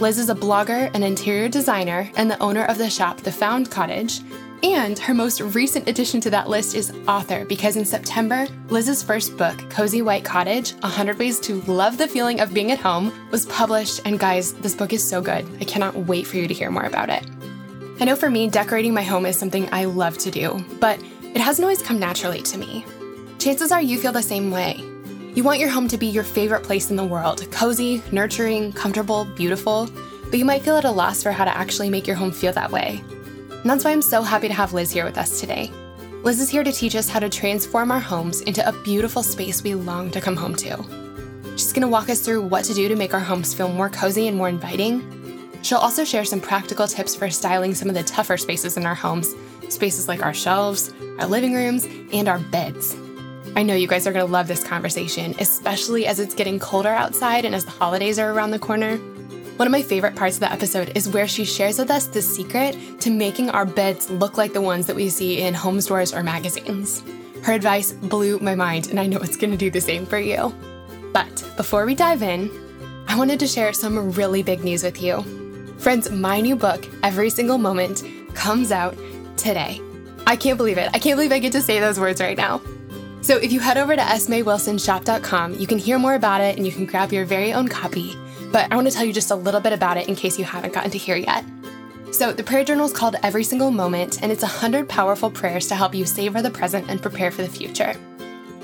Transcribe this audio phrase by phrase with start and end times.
[0.00, 3.70] Liz is a blogger, an interior designer, and the owner of the shop The Found
[3.70, 4.22] Cottage.
[4.62, 9.36] And her most recent addition to that list is author, because in September, Liz's first
[9.36, 13.44] book, Cozy White Cottage 100 Ways to Love the Feeling of Being at Home, was
[13.46, 14.00] published.
[14.06, 15.46] And guys, this book is so good.
[15.60, 17.26] I cannot wait for you to hear more about it.
[18.00, 20.98] I know for me, decorating my home is something I love to do, but
[21.34, 22.86] it hasn't always come naturally to me.
[23.38, 24.82] Chances are you feel the same way.
[25.32, 29.26] You want your home to be your favorite place in the world cozy, nurturing, comfortable,
[29.36, 29.88] beautiful,
[30.28, 32.52] but you might feel at a loss for how to actually make your home feel
[32.52, 33.00] that way.
[33.48, 35.70] And that's why I'm so happy to have Liz here with us today.
[36.24, 39.62] Liz is here to teach us how to transform our homes into a beautiful space
[39.62, 40.76] we long to come home to.
[41.52, 43.88] She's going to walk us through what to do to make our homes feel more
[43.88, 45.52] cozy and more inviting.
[45.62, 48.96] She'll also share some practical tips for styling some of the tougher spaces in our
[48.96, 49.32] homes,
[49.68, 52.96] spaces like our shelves, our living rooms, and our beds.
[53.56, 56.88] I know you guys are going to love this conversation, especially as it's getting colder
[56.88, 58.96] outside and as the holidays are around the corner.
[59.56, 62.22] One of my favorite parts of the episode is where she shares with us the
[62.22, 66.14] secret to making our beds look like the ones that we see in home stores
[66.14, 67.02] or magazines.
[67.42, 70.18] Her advice blew my mind, and I know it's going to do the same for
[70.18, 70.54] you.
[71.12, 72.50] But before we dive in,
[73.08, 75.22] I wanted to share some really big news with you.
[75.78, 78.04] Friends, my new book, Every Single Moment,
[78.34, 78.96] comes out
[79.36, 79.80] today.
[80.26, 80.90] I can't believe it.
[80.94, 82.60] I can't believe I get to say those words right now.
[83.22, 86.72] So if you head over to smaywilsonshop.com, you can hear more about it and you
[86.72, 88.16] can grab your very own copy.
[88.50, 90.44] But I want to tell you just a little bit about it in case you
[90.44, 91.44] haven't gotten to hear yet.
[92.12, 95.76] So, the prayer journal is called Every Single Moment, and it's 100 powerful prayers to
[95.76, 97.94] help you savor the present and prepare for the future.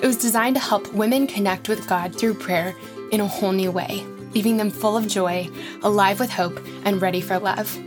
[0.03, 2.75] It was designed to help women connect with God through prayer
[3.13, 5.49] in a whole new way, leaving them full of joy,
[5.83, 7.79] alive with hope, and ready for love.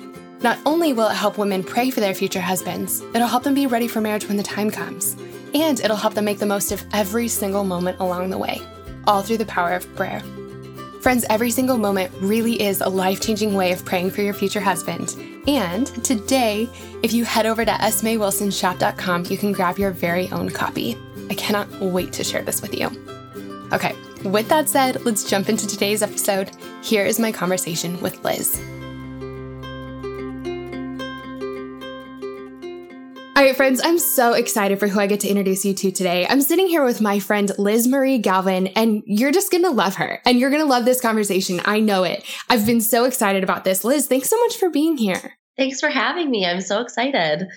[0.42, 3.68] Not only will it help women pray for their future husbands, it'll help them be
[3.68, 5.18] ready for marriage when the time comes
[5.54, 8.62] and it'll help them make the most of every single moment along the way,
[9.06, 10.22] all through the power of prayer.
[11.02, 14.60] Friends, every single moment really is a life changing way of praying for your future
[14.60, 15.16] husband.
[15.48, 16.70] And today,
[17.04, 20.98] if you head over to smaywilsonshop.com, you can grab your very own copy.
[21.30, 22.88] I cannot wait to share this with you.
[23.72, 23.96] Okay,
[24.26, 26.52] with that said, let's jump into today's episode.
[26.82, 28.60] Here is my conversation with Liz.
[33.40, 36.28] All right, friends, I'm so excited for who I get to introduce you to today.
[36.30, 39.96] I'm sitting here with my friend Liz Marie Galvan, and you're just going to love
[39.96, 41.62] her and you're going to love this conversation.
[41.64, 42.26] I know it.
[42.50, 43.86] I've been so excited about this.
[43.86, 45.38] Liz, thanks so much for being here.
[45.58, 46.46] Thanks for having me.
[46.46, 47.48] I'm so excited.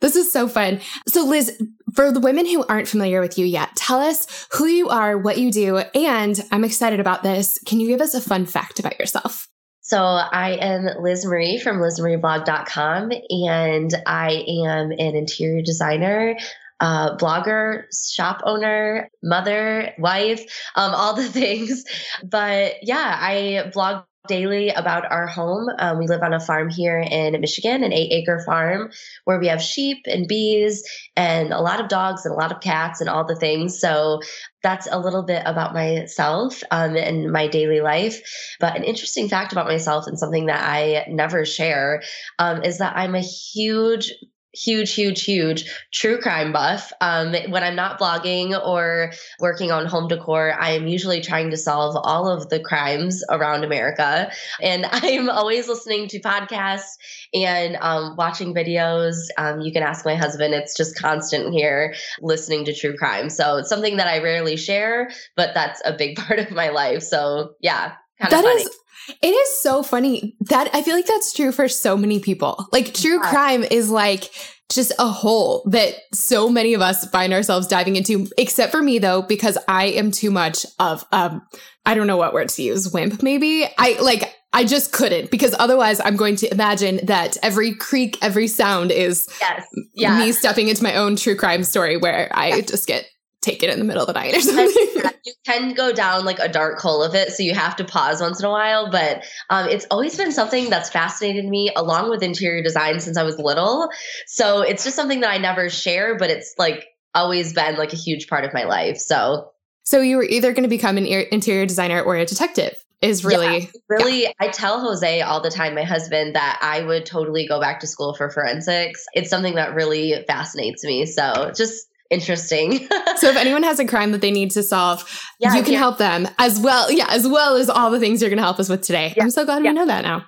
[0.00, 0.80] This is so fun.
[1.06, 1.62] So, Liz,
[1.94, 5.36] for the women who aren't familiar with you yet, tell us who you are, what
[5.36, 7.58] you do, and I'm excited about this.
[7.66, 9.48] Can you give us a fun fact about yourself?
[9.86, 16.36] So I am Liz Marie from lizmarieblog.com and I am an interior designer,
[16.80, 20.40] uh, blogger, shop owner, mother, wife,
[20.74, 21.84] um, all the things.
[22.24, 25.68] But yeah, I blog daily about our home.
[25.78, 28.90] Um, we live on a farm here in Michigan, an eight acre farm
[29.24, 30.84] where we have sheep and bees
[31.16, 33.78] and a lot of dogs and a lot of cats and all the things.
[33.78, 34.20] So
[34.62, 38.20] that's a little bit about myself um, and my daily life.
[38.58, 42.02] But an interesting fact about myself and something that I never share
[42.38, 44.12] um, is that I'm a huge
[44.56, 46.92] huge, huge, huge true crime buff.
[47.00, 51.56] Um, when I'm not blogging or working on home decor, I am usually trying to
[51.56, 54.30] solve all of the crimes around America.
[54.62, 56.96] And I'm always listening to podcasts
[57.34, 59.16] and um, watching videos.
[59.38, 63.30] Um, you can ask my husband, it's just constant here listening to true crime.
[63.30, 67.02] So it's something that I rarely share, but that's a big part of my life.
[67.02, 68.62] So yeah, kind of funny.
[68.62, 68.78] Is-
[69.22, 72.66] it is so funny that I feel like that's true for so many people.
[72.72, 74.30] Like true crime is like
[74.70, 78.98] just a hole that so many of us find ourselves diving into, except for me
[78.98, 81.42] though, because I am too much of, um,
[81.84, 83.64] I don't know what word to use, wimp maybe.
[83.78, 88.48] I like, I just couldn't because otherwise I'm going to imagine that every creak, every
[88.48, 89.66] sound is yes.
[89.94, 90.18] yeah.
[90.18, 93.06] me stepping into my own true crime story where I just get
[93.46, 95.10] take it in the middle of the night or something.
[95.24, 98.20] you can go down like a dark hole of it, so you have to pause
[98.20, 98.90] once in a while.
[98.90, 103.22] But um, it's always been something that's fascinated me, along with interior design, since I
[103.22, 103.88] was little.
[104.26, 107.96] So it's just something that I never share, but it's like always been like a
[107.96, 108.98] huge part of my life.
[108.98, 109.50] So,
[109.84, 113.58] so you were either going to become an interior designer or a detective is really
[113.58, 114.30] yeah, really yeah.
[114.40, 117.86] I tell Jose all the time, my husband, that I would totally go back to
[117.86, 119.04] school for forensics.
[119.12, 121.06] It's something that really fascinates me.
[121.06, 122.78] So just interesting.
[123.16, 125.04] so if anyone has a crime that they need to solve,
[125.38, 125.78] yeah, you can yeah.
[125.78, 126.90] help them as well.
[126.90, 129.14] Yeah, as well as all the things you're going to help us with today.
[129.16, 129.24] Yeah.
[129.24, 130.26] I'm so glad we know that now.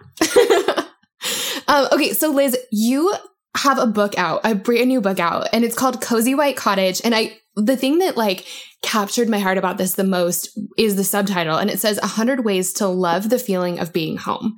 [1.68, 3.12] um, okay, so Liz, you
[3.56, 7.00] have a book out, a brand new book out, and it's called Cozy White Cottage.
[7.04, 8.46] And I, the thing that like
[8.82, 12.44] captured my heart about this the most is the subtitle, and it says "A hundred
[12.44, 14.56] ways to love the feeling of being home."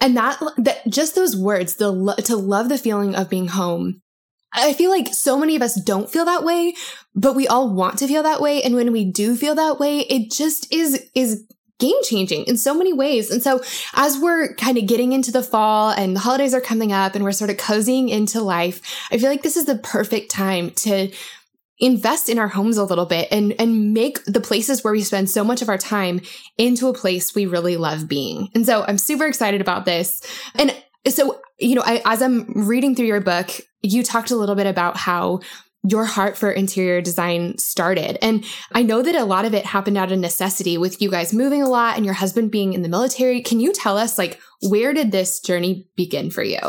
[0.00, 4.02] And that, that just those words, the to love the feeling of being home
[4.54, 6.74] I feel like so many of us don't feel that way,
[7.14, 8.62] but we all want to feel that way.
[8.62, 11.44] And when we do feel that way, it just is, is
[11.78, 13.30] game changing in so many ways.
[13.30, 13.60] And so
[13.94, 17.24] as we're kind of getting into the fall and the holidays are coming up and
[17.24, 18.80] we're sort of cozying into life,
[19.10, 21.12] I feel like this is the perfect time to
[21.80, 25.28] invest in our homes a little bit and and make the places where we spend
[25.28, 26.20] so much of our time
[26.56, 28.48] into a place we really love being.
[28.54, 30.22] And so I'm super excited about this.
[30.54, 30.74] And
[31.08, 33.50] so, you know, I, as I'm reading through your book,
[33.82, 35.40] you talked a little bit about how
[35.86, 38.16] your heart for interior design started.
[38.22, 41.34] And I know that a lot of it happened out of necessity with you guys
[41.34, 43.42] moving a lot and your husband being in the military.
[43.42, 46.60] Can you tell us, like, where did this journey begin for you?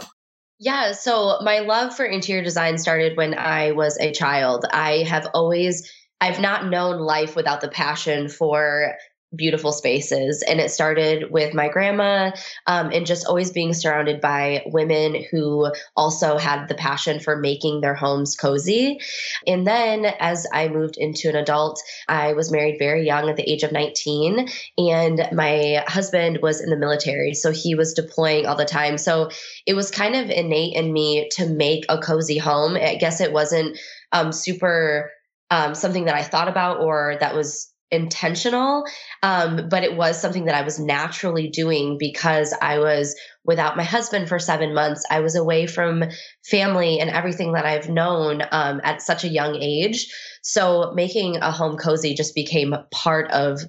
[0.60, 4.66] Yeah, so my love for interior design started when I was a child.
[4.70, 5.90] I have always
[6.22, 8.96] I've not known life without the passion for
[9.36, 10.44] beautiful spaces.
[10.48, 12.32] And it started with my grandma
[12.68, 17.82] um, and just always being surrounded by women who also had the passion for making
[17.82, 19.00] their homes cozy.
[19.48, 23.50] And then as I moved into an adult, I was married very young at the
[23.50, 24.48] age of 19,
[24.78, 27.34] and my husband was in the military.
[27.34, 28.98] So he was deploying all the time.
[28.98, 29.30] So
[29.66, 32.76] it was kind of innate in me to make a cozy home.
[32.76, 33.78] I guess it wasn't
[34.12, 35.12] um, super.
[35.52, 38.86] Um, something that I thought about or that was intentional,
[39.24, 43.84] um, but it was something that I was naturally doing because I was without my
[43.84, 45.04] husband for seven months.
[45.10, 46.04] I was away from
[46.44, 50.08] family and everything that I've known um, at such a young age.
[50.42, 53.62] So making a home cozy just became part of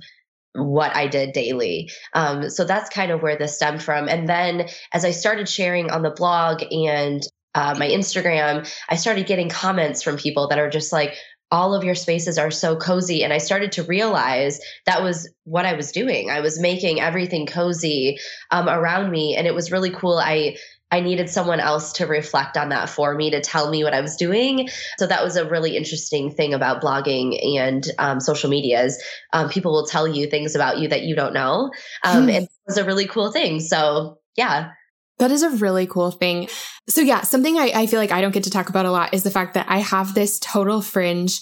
[0.55, 1.91] what I did daily.
[2.15, 4.09] Um, so that's kind of where this stemmed from.
[4.09, 7.23] And then as I started sharing on the blog and
[7.55, 11.17] uh, my Instagram, I started getting comments from people that are just like,
[11.51, 13.23] all of your spaces are so cozy.
[13.23, 16.31] And I started to realize that was what I was doing.
[16.31, 18.19] I was making everything cozy
[18.51, 19.37] um, around me.
[19.37, 20.19] And it was really cool.
[20.19, 20.57] I,
[20.91, 24.01] I needed someone else to reflect on that for me to tell me what I
[24.01, 24.69] was doing.
[24.99, 29.03] So that was a really interesting thing about blogging and um, social media is
[29.33, 31.71] um, people will tell you things about you that you don't know.
[32.05, 32.31] Um, hmm.
[32.31, 33.61] And it was a really cool thing.
[33.61, 34.71] So yeah.
[35.19, 36.49] That is a really cool thing.
[36.89, 39.15] So yeah, something I, I feel like I don't get to talk about a lot
[39.15, 41.41] is the fact that I have this total fringe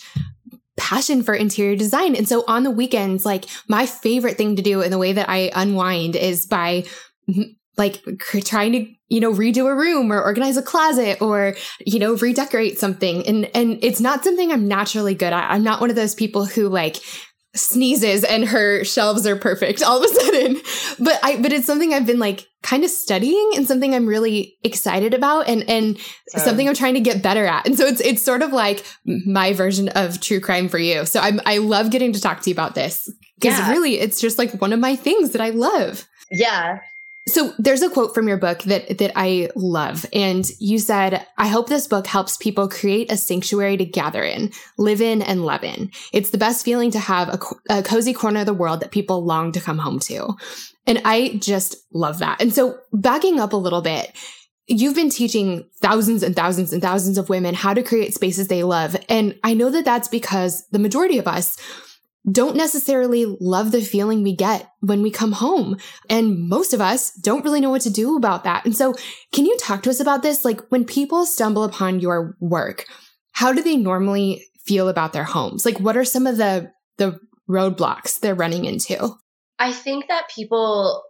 [0.76, 2.16] passion for interior design.
[2.16, 5.28] And so on the weekends, like my favorite thing to do in the way that
[5.28, 6.84] I unwind is by
[7.76, 8.04] like
[8.44, 12.78] trying to, you know, redo a room or organize a closet or, you know, redecorate
[12.78, 13.26] something.
[13.26, 15.50] And, and it's not something I'm naturally good at.
[15.50, 16.96] I'm not one of those people who like
[17.54, 20.60] sneezes and her shelves are perfect all of a sudden.
[20.98, 24.56] But I, but it's something I've been like kind of studying and something I'm really
[24.64, 27.66] excited about and, and um, something I'm trying to get better at.
[27.66, 31.06] And so it's, it's sort of like my version of true crime for you.
[31.06, 33.70] So I'm, I love getting to talk to you about this because yeah.
[33.70, 36.08] really it's just like one of my things that I love.
[36.30, 36.78] Yeah.
[37.26, 41.48] So there's a quote from your book that that I love and you said, "I
[41.48, 45.64] hope this book helps people create a sanctuary to gather in, live in and love
[45.64, 45.90] in.
[46.12, 49.24] It's the best feeling to have a, a cozy corner of the world that people
[49.24, 50.34] long to come home to."
[50.86, 52.42] And I just love that.
[52.42, 54.12] And so backing up a little bit,
[54.66, 58.64] you've been teaching thousands and thousands and thousands of women how to create spaces they
[58.64, 58.96] love.
[59.08, 61.56] And I know that that's because the majority of us
[62.30, 65.76] don't necessarily love the feeling we get when we come home.
[66.08, 68.64] And most of us don't really know what to do about that.
[68.64, 68.94] And so
[69.32, 70.44] can you talk to us about this?
[70.44, 72.86] Like when people stumble upon your work,
[73.32, 75.66] how do they normally feel about their homes?
[75.66, 79.14] Like what are some of the, the roadblocks they're running into?
[79.58, 81.02] I think that people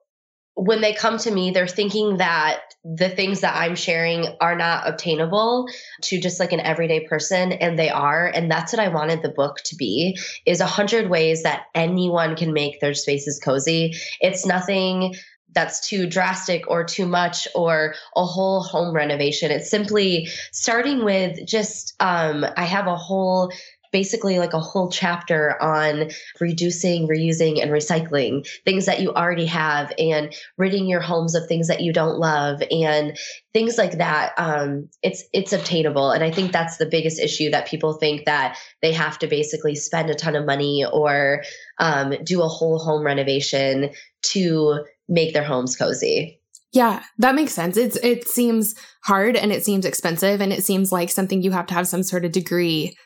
[0.55, 4.89] when they come to me, they're thinking that the things that I'm sharing are not
[4.89, 5.69] obtainable
[6.03, 9.31] to just like an everyday person and they are and that's what I wanted the
[9.31, 13.95] book to be is a hundred ways that anyone can make their spaces cozy.
[14.21, 15.15] It's nothing
[15.55, 19.51] that's too drastic or too much or a whole home renovation.
[19.51, 23.53] It's simply starting with just um, I have a whole
[23.95, 26.11] basically like a whole chapter on
[26.41, 31.69] reducing, reusing, and recycling things that you already have and ridding your homes of things
[31.69, 33.17] that you don't love and
[33.53, 34.33] things like that.
[34.37, 38.59] Um, it's it's obtainable, and I think that's the biggest issue that people think that
[38.83, 41.45] they have to basically spend a ton of money or
[41.79, 43.91] um, do a whole home renovation
[44.33, 46.41] to make their homes cozy.
[46.75, 47.77] Yeah, that makes sense.
[47.77, 51.67] It's it seems hard and it seems expensive and it seems like something you have
[51.67, 52.97] to have some sort of degree.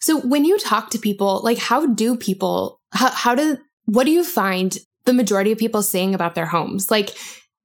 [0.00, 4.12] So when you talk to people, like how do people how how do what do
[4.12, 6.88] you find the majority of people saying about their homes?
[6.88, 7.16] Like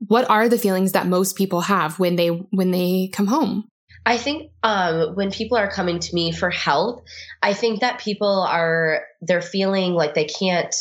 [0.08, 3.68] what are the feelings that most people have when they when they come home?
[4.04, 7.04] I think um, when people are coming to me for help,
[7.44, 10.74] I think that people are they're feeling like they can't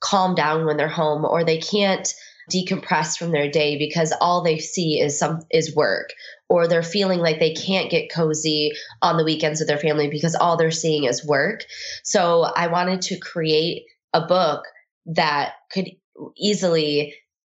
[0.00, 2.08] calm down when they're home or they can't
[2.50, 6.10] decompress from their day because all they see is some is work
[6.48, 8.72] or they're feeling like they can't get cozy
[9.02, 11.64] on the weekends with their family because all they're seeing is work.
[12.04, 14.64] So I wanted to create a book
[15.06, 15.90] that could
[16.36, 17.14] easily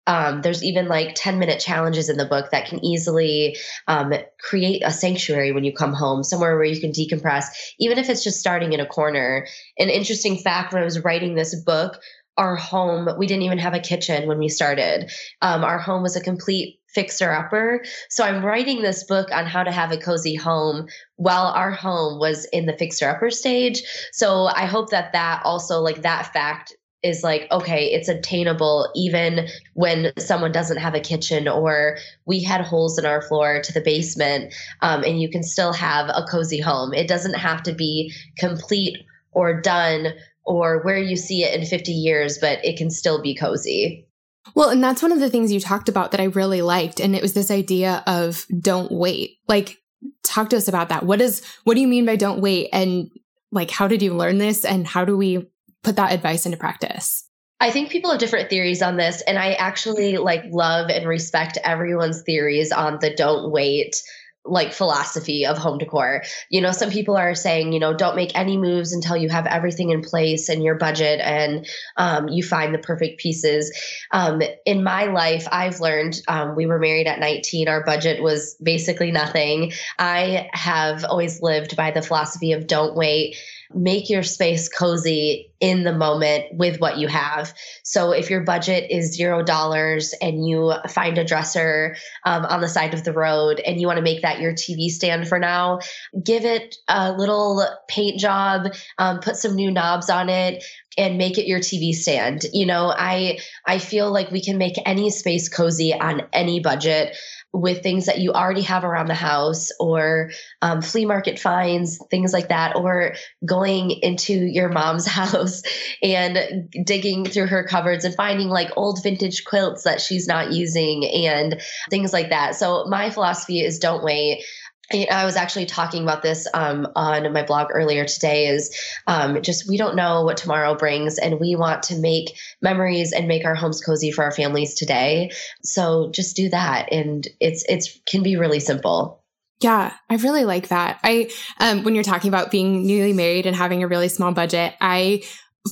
[0.08, 4.82] um, there's even like 10 minute challenges in the book that can easily um, create
[4.86, 8.40] a sanctuary when you come home, somewhere where you can decompress, even if it's just
[8.40, 9.46] starting in a corner.
[9.78, 12.00] An interesting fact when I was writing this book,
[12.38, 15.12] our home, we didn't even have a kitchen when we started.
[15.42, 17.84] Um, our home was a complete fixer upper.
[18.10, 22.20] So I'm writing this book on how to have a cozy home while our home
[22.20, 23.84] was in the fixer upper stage.
[24.12, 29.48] So I hope that that also, like that fact, is like okay it's attainable even
[29.76, 33.82] when someone doesn't have a kitchen or we had holes in our floor to the
[33.82, 34.52] basement
[34.82, 38.98] um, and you can still have a cozy home it doesn't have to be complete
[39.32, 40.08] or done
[40.48, 44.08] or where you see it in 50 years, but it can still be cozy.
[44.56, 47.02] Well, and that's one of the things you talked about that I really liked.
[47.02, 49.38] And it was this idea of don't wait.
[49.48, 49.78] Like,
[50.24, 51.04] talk to us about that.
[51.04, 52.70] What is, what do you mean by don't wait?
[52.72, 53.12] And
[53.52, 54.64] like, how did you learn this?
[54.64, 55.50] And how do we
[55.84, 57.28] put that advice into practice?
[57.60, 59.22] I think people have different theories on this.
[59.22, 64.02] And I actually like love and respect everyone's theories on the don't wait
[64.48, 66.24] like philosophy of home decor.
[66.50, 69.46] You know, some people are saying, you know, don't make any moves until you have
[69.46, 73.76] everything in place and your budget and um, you find the perfect pieces.
[74.12, 78.56] Um, in my life, I've learned um, we were married at 19, our budget was
[78.62, 79.74] basically nothing.
[80.00, 83.38] I have always lived by the philosophy of don't wait
[83.74, 87.54] make your space cozy in the moment with what you have.
[87.84, 91.96] So if your budget is zero dollars and you find a dresser
[92.26, 94.90] um, on the side of the road and you want to make that your TV
[94.90, 95.80] stand for now,
[96.24, 100.64] give it a little paint job, um, put some new knobs on it,
[100.98, 102.46] and make it your TV stand.
[102.54, 107.16] You know, I I feel like we can make any space cozy on any budget
[107.54, 112.34] with things that you already have around the house or um, flea market finds, things
[112.34, 115.64] like that, or going into your mom's house
[116.04, 121.06] and digging through her cupboards and finding like old vintage quilts that she's not using
[121.06, 122.56] and things like that.
[122.56, 124.44] So, my philosophy is don't wait.
[124.92, 128.48] I was actually talking about this um, on my blog earlier today.
[128.48, 128.76] Is
[129.06, 133.28] um, just we don't know what tomorrow brings, and we want to make memories and
[133.28, 135.32] make our homes cozy for our families today.
[135.64, 139.24] So just do that, and it's it's can be really simple.
[139.60, 141.00] Yeah, I really like that.
[141.04, 144.74] I um, when you're talking about being newly married and having a really small budget,
[144.80, 145.24] I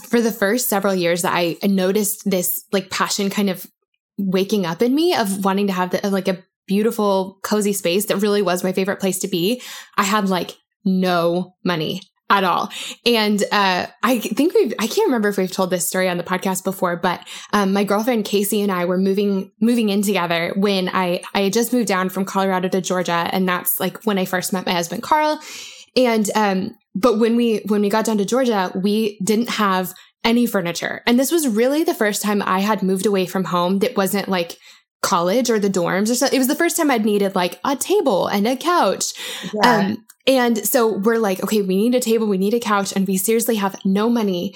[0.09, 3.65] for the first several years that I noticed this like passion kind of
[4.17, 8.17] waking up in me of wanting to have the, like a beautiful, cozy space that
[8.17, 9.61] really was my favorite place to be,
[9.97, 12.71] I had like no money at all.
[13.05, 16.23] And uh, I think we've, I can't remember if we've told this story on the
[16.23, 20.89] podcast before, but um, my girlfriend Casey and I were moving, moving in together when
[20.89, 23.29] I, I had just moved down from Colorado to Georgia.
[23.31, 25.39] And that's like when I first met my husband, Carl.
[25.95, 29.93] And, um, but when we, when we got down to Georgia, we didn't have
[30.23, 31.03] any furniture.
[31.05, 34.27] And this was really the first time I had moved away from home that wasn't
[34.27, 34.57] like
[35.01, 36.35] college or the dorms or something.
[36.35, 39.13] It was the first time I'd needed like a table and a couch.
[39.53, 39.77] Yeah.
[39.77, 43.07] Um, and so we're like, okay, we need a table, we need a couch, and
[43.07, 44.55] we seriously have no money.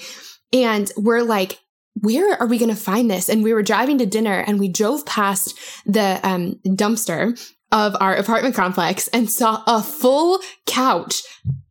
[0.52, 1.60] And we're like,
[1.94, 3.28] where are we going to find this?
[3.28, 7.38] And we were driving to dinner and we drove past the um, dumpster
[7.72, 11.22] of our apartment complex and saw a full couch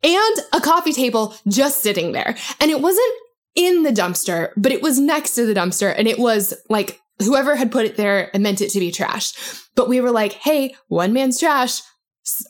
[0.03, 2.35] and a coffee table just sitting there.
[2.61, 3.13] And it wasn't
[3.55, 7.55] in the dumpster, but it was next to the dumpster and it was like whoever
[7.55, 9.33] had put it there and meant it to be trash.
[9.75, 11.81] But we were like, hey, one man's trash,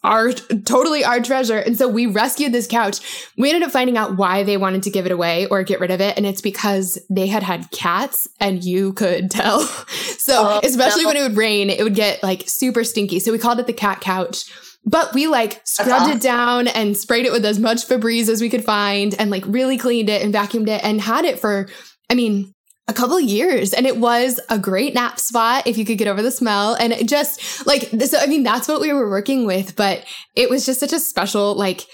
[0.04, 1.58] our totally our treasure.
[1.58, 3.00] And so we rescued this couch.
[3.38, 5.92] We ended up finding out why they wanted to give it away or get rid
[5.92, 6.18] of it.
[6.18, 9.62] And it's because they had had cats and you could tell.
[10.18, 11.10] so oh, especially no.
[11.10, 13.20] when it would rain, it would get like super stinky.
[13.20, 14.46] So we called it the cat couch.
[14.86, 16.18] But we like scrubbed awesome.
[16.18, 19.44] it down and sprayed it with as much Febreze as we could find and like
[19.46, 21.68] really cleaned it and vacuumed it and had it for,
[22.10, 22.54] I mean,
[22.90, 26.24] a couple years and it was a great nap spot if you could get over
[26.24, 29.76] the smell and it just like so i mean that's what we were working with
[29.76, 30.04] but
[30.36, 31.86] it was just such a special like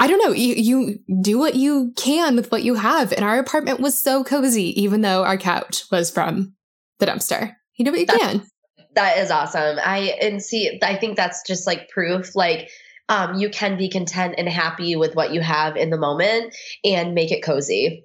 [0.00, 3.38] i don't know you you do what you can with what you have and our
[3.38, 6.52] apartment was so cozy even though our couch was from
[6.98, 7.54] the dumpster.
[7.76, 8.46] You do what you that's, can.
[8.94, 9.78] That is awesome.
[9.82, 12.68] I and see i think that's just like proof like
[13.08, 17.14] um, you can be content and happy with what you have in the moment and
[17.14, 18.04] make it cozy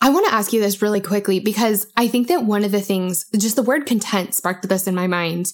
[0.00, 2.80] I want to ask you this really quickly because I think that one of the
[2.80, 5.52] things, just the word content sparked this in my mind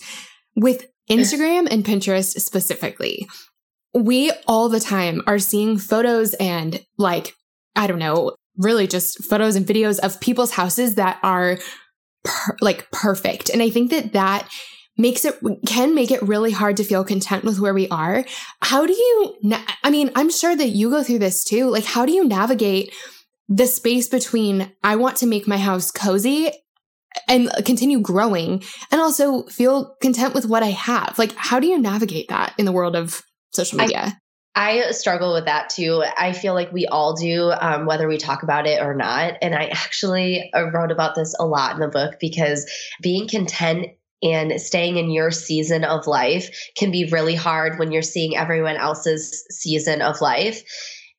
[0.56, 3.28] with Instagram and Pinterest specifically.
[3.94, 7.34] We all the time are seeing photos and like,
[7.74, 11.58] I don't know, really just photos and videos of people's houses that are
[12.24, 13.48] per- like perfect.
[13.50, 14.48] And I think that that
[14.96, 15.34] makes it
[15.66, 18.24] can make it really hard to feel content with where we are.
[18.62, 21.70] How do you na- I mean, I'm sure that you go through this too.
[21.70, 22.92] Like how do you navigate
[23.50, 26.52] the space between I want to make my house cozy
[27.26, 31.18] and continue growing and also feel content with what I have.
[31.18, 34.20] Like, how do you navigate that in the world of social media?
[34.54, 36.04] I, I struggle with that too.
[36.16, 39.34] I feel like we all do, um, whether we talk about it or not.
[39.42, 42.70] And I actually uh, wrote about this a lot in the book because
[43.02, 43.88] being content
[44.22, 48.76] and staying in your season of life can be really hard when you're seeing everyone
[48.76, 50.62] else's season of life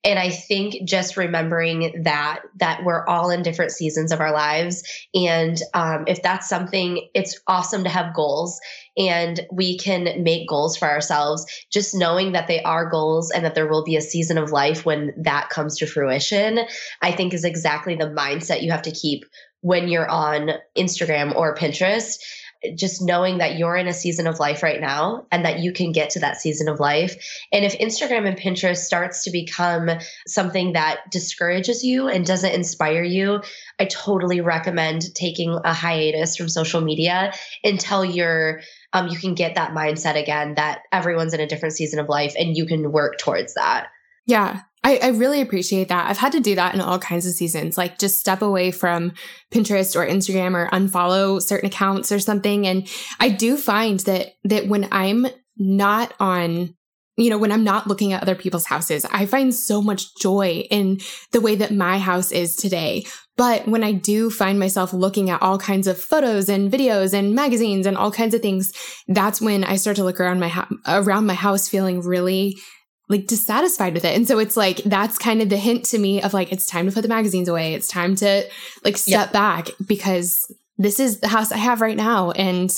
[0.03, 4.84] and i think just remembering that that we're all in different seasons of our lives.
[5.13, 8.60] And um, if that's something it's awesome to have goals
[8.98, 11.46] and we can make goals for ourselves.
[11.72, 14.86] Just knowing that they are goals and that there will be a season of life
[14.86, 16.60] when that comes to fruition
[17.01, 19.25] i think is exactly the mindset you have to keep
[19.62, 22.20] when you're on instagram or pinterest
[22.75, 25.91] just knowing that you're in a season of life right now and that you can
[25.91, 27.15] get to that season of life.
[27.51, 29.89] And if Instagram and Pinterest starts to become
[30.27, 33.41] something that discourages you and doesn't inspire you,
[33.80, 38.62] I totally recommend taking a hiatus from social media until you're
[38.94, 42.36] um, you can get that mindset again that everyone's in a different season of life
[42.38, 43.88] and you can work towards that.
[44.27, 46.09] Yeah, I, I, really appreciate that.
[46.09, 49.13] I've had to do that in all kinds of seasons, like just step away from
[49.51, 52.65] Pinterest or Instagram or unfollow certain accounts or something.
[52.65, 52.88] And
[53.20, 56.74] I do find that, that when I'm not on,
[57.15, 60.65] you know, when I'm not looking at other people's houses, I find so much joy
[60.72, 61.00] in
[61.31, 63.05] the way that my house is today.
[63.37, 67.35] But when I do find myself looking at all kinds of photos and videos and
[67.35, 68.74] magazines and all kinds of things,
[69.07, 72.57] that's when I start to look around my, around my house feeling really
[73.11, 74.15] like dissatisfied with it.
[74.15, 76.87] And so it's like that's kind of the hint to me of like it's time
[76.87, 77.74] to put the magazines away.
[77.74, 78.43] It's time to
[78.85, 79.33] like step yep.
[79.33, 82.71] back because this is the house I have right now and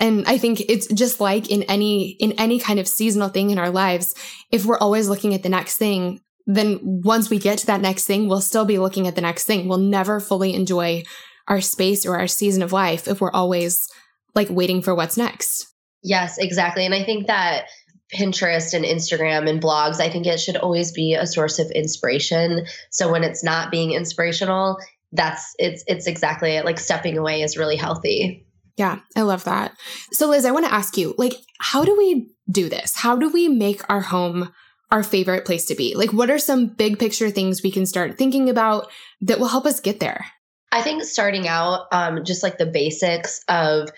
[0.00, 3.58] and I think it's just like in any in any kind of seasonal thing in
[3.58, 4.14] our lives,
[4.50, 8.06] if we're always looking at the next thing, then once we get to that next
[8.06, 9.68] thing, we'll still be looking at the next thing.
[9.68, 11.04] We'll never fully enjoy
[11.46, 13.88] our space or our season of life if we're always
[14.34, 15.66] like waiting for what's next.
[16.02, 16.86] Yes, exactly.
[16.86, 17.66] And I think that
[18.14, 22.66] Pinterest and Instagram and blogs, I think it should always be a source of inspiration.
[22.90, 24.78] So when it's not being inspirational,
[25.12, 26.64] that's it's it's exactly it.
[26.64, 28.46] Like stepping away is really healthy.
[28.76, 29.74] Yeah, I love that.
[30.12, 32.96] So Liz, I want to ask you, like, how do we do this?
[32.96, 34.52] How do we make our home
[34.90, 35.94] our favorite place to be?
[35.94, 39.66] Like, what are some big picture things we can start thinking about that will help
[39.66, 40.26] us get there?
[40.72, 43.90] I think starting out, um, just like the basics of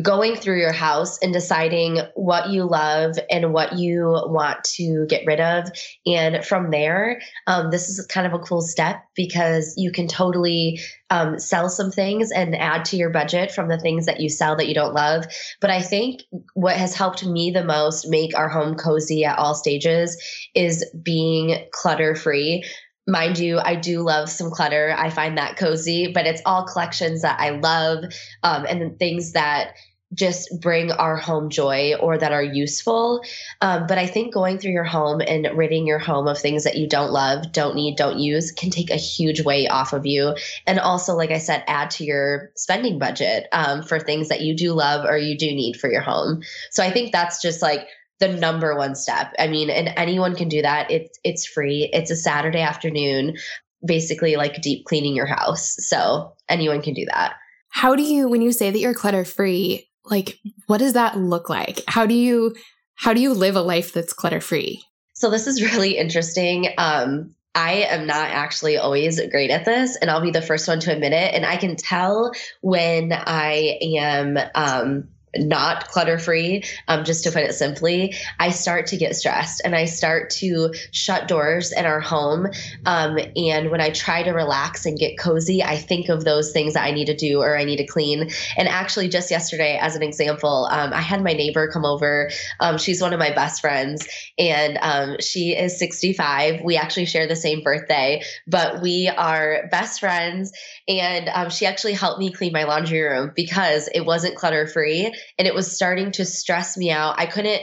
[0.00, 5.26] going through your house and deciding what you love and what you want to get
[5.26, 5.68] rid of.
[6.06, 10.78] And from there, um, this is kind of a cool step because you can totally
[11.10, 14.56] um, sell some things and add to your budget from the things that you sell
[14.56, 15.26] that you don't love.
[15.60, 16.22] But I think
[16.54, 20.16] what has helped me the most make our home cozy at all stages
[20.54, 22.64] is being clutter free
[23.10, 24.94] mind you, I do love some clutter.
[24.96, 28.04] I find that cozy, but it's all collections that I love
[28.42, 29.74] um, and things that
[30.12, 33.22] just bring our home joy or that are useful.
[33.60, 36.76] Um, but I think going through your home and ridding your home of things that
[36.76, 40.34] you don't love, don't need, don't use can take a huge weight off of you.
[40.66, 44.56] And also, like I said, add to your spending budget um, for things that you
[44.56, 46.42] do love or you do need for your home.
[46.70, 47.86] So I think that's just like
[48.20, 49.32] the number one step.
[49.38, 50.90] I mean, and anyone can do that.
[50.90, 51.90] It's it's free.
[51.92, 53.36] It's a Saturday afternoon,
[53.84, 55.74] basically like deep cleaning your house.
[55.78, 57.34] So anyone can do that.
[57.70, 61.48] How do you when you say that you're clutter free, like what does that look
[61.48, 61.82] like?
[61.88, 62.54] How do you
[62.94, 64.82] how do you live a life that's clutter free?
[65.14, 66.68] So this is really interesting.
[66.78, 70.78] Um I am not actually always great at this, and I'll be the first one
[70.80, 71.34] to admit it.
[71.34, 77.42] And I can tell when I am um, not clutter free, um, just to put
[77.42, 82.00] it simply, I start to get stressed and I start to shut doors in our
[82.00, 82.48] home.
[82.86, 86.74] Um, and when I try to relax and get cozy, I think of those things
[86.74, 88.30] that I need to do or I need to clean.
[88.56, 92.30] And actually, just yesterday, as an example, um, I had my neighbor come over.
[92.58, 96.62] Um, she's one of my best friends and um, she is 65.
[96.62, 100.52] We actually share the same birthday, but we are best friends.
[100.88, 105.14] And um, she actually helped me clean my laundry room because it wasn't clutter free
[105.38, 107.14] and it was starting to stress me out.
[107.18, 107.62] I couldn't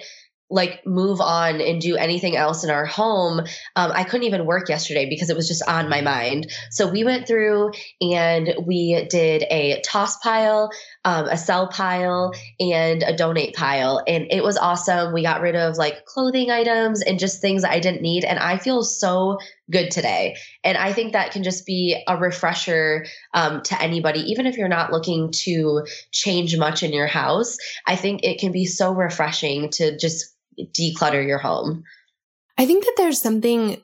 [0.50, 3.40] like move on and do anything else in our home.
[3.76, 6.50] Um, I couldn't even work yesterday because it was just on my mind.
[6.72, 10.72] So we went through and we did a toss pile,
[11.04, 14.02] um, a sell pile, and a donate pile.
[14.08, 15.14] And it was awesome.
[15.14, 18.24] We got rid of like clothing items and just things I didn't need.
[18.24, 19.40] And I feel so
[19.70, 20.38] good today.
[20.64, 24.68] And I think that can just be a refresher um, to anybody, even if you're
[24.68, 27.58] not looking to change much in your house.
[27.86, 31.84] I think it can be so refreshing to just declutter your home.
[32.58, 33.82] I think that there's something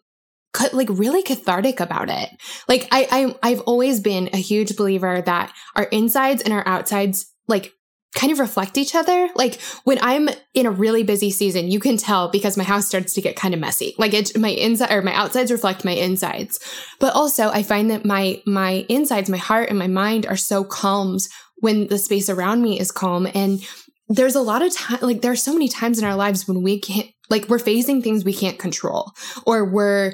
[0.72, 2.30] like really cathartic about it.
[2.68, 7.32] Like I, I I've always been a huge believer that our insides and our outsides
[7.48, 7.74] like
[8.14, 9.30] kind of reflect each other.
[9.36, 13.14] Like when I'm in a really busy season, you can tell because my house starts
[13.14, 13.96] to get kind of messy.
[13.98, 16.60] Like it, my inside or my outsides reflect my insides.
[17.00, 20.64] But also I find that my, my insides, my heart and my mind are so
[20.64, 21.22] calmed
[21.58, 23.28] when the space around me is calm.
[23.34, 23.62] And
[24.10, 26.62] there's a lot of time, like there are so many times in our lives when
[26.62, 29.12] we can't, like we're facing things we can't control
[29.46, 30.14] or we're,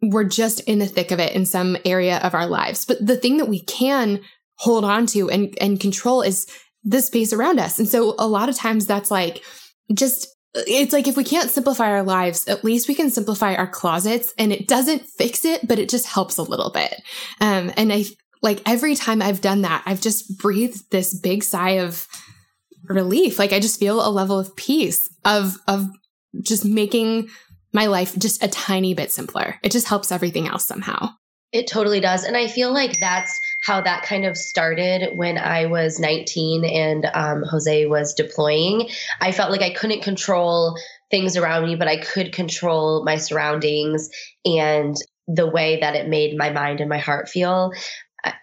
[0.00, 2.84] we're just in the thick of it in some area of our lives.
[2.84, 4.20] But the thing that we can
[4.56, 6.46] hold on to and, and control is
[6.84, 7.78] the space around us.
[7.78, 9.42] And so a lot of times that's like
[9.92, 13.66] just it's like if we can't simplify our lives, at least we can simplify our
[13.66, 16.94] closets and it doesn't fix it, but it just helps a little bit.
[17.40, 18.04] Um, and I
[18.42, 22.06] like every time I've done that, I've just breathed this big sigh of
[22.84, 23.38] relief.
[23.38, 25.88] Like I just feel a level of peace of, of
[26.42, 27.28] just making
[27.72, 29.56] my life just a tiny bit simpler.
[29.62, 31.10] It just helps everything else somehow.
[31.52, 32.24] It totally does.
[32.24, 37.06] And I feel like that's how that kind of started when I was 19 and
[37.14, 38.88] um, Jose was deploying.
[39.20, 40.76] I felt like I couldn't control
[41.10, 44.10] things around me, but I could control my surroundings
[44.44, 44.96] and
[45.28, 47.72] the way that it made my mind and my heart feel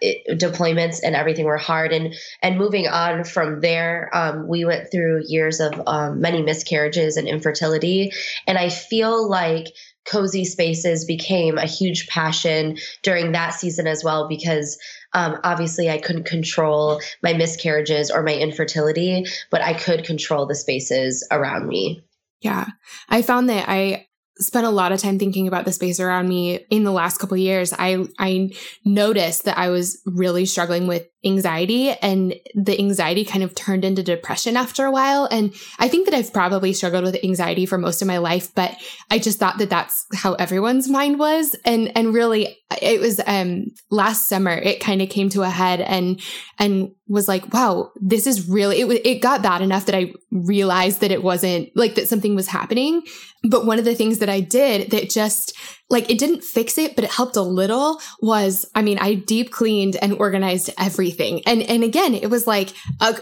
[0.00, 4.90] it, deployments and everything were hard and and moving on from there um, we went
[4.90, 8.12] through years of um, many miscarriages and infertility
[8.46, 9.66] and i feel like
[10.06, 14.78] cozy spaces became a huge passion during that season as well because
[15.12, 20.54] um, obviously i couldn't control my miscarriages or my infertility but i could control the
[20.54, 22.02] spaces around me.
[22.40, 22.66] Yeah.
[23.08, 24.06] I found that i
[24.40, 27.36] spent a lot of time thinking about the space around me in the last couple
[27.36, 27.74] years.
[27.78, 28.50] I i
[28.84, 34.02] noticed that i was really struggling with anxiety and the anxiety kind of turned into
[34.02, 35.26] depression after a while.
[35.30, 38.74] And I think that I've probably struggled with anxiety for most of my life, but
[39.10, 41.54] I just thought that that's how everyone's mind was.
[41.64, 45.82] And, and really it was, um, last summer, it kind of came to a head
[45.82, 46.22] and,
[46.58, 50.14] and was like, wow, this is really, it, was it got bad enough that I
[50.30, 53.02] realized that it wasn't like that something was happening.
[53.42, 55.54] But one of the things that I did that just
[55.90, 59.50] like it didn't fix it, but it helped a little was, I mean, I deep
[59.50, 61.42] cleaned and organized everything.
[61.46, 62.72] And, and again, it was like,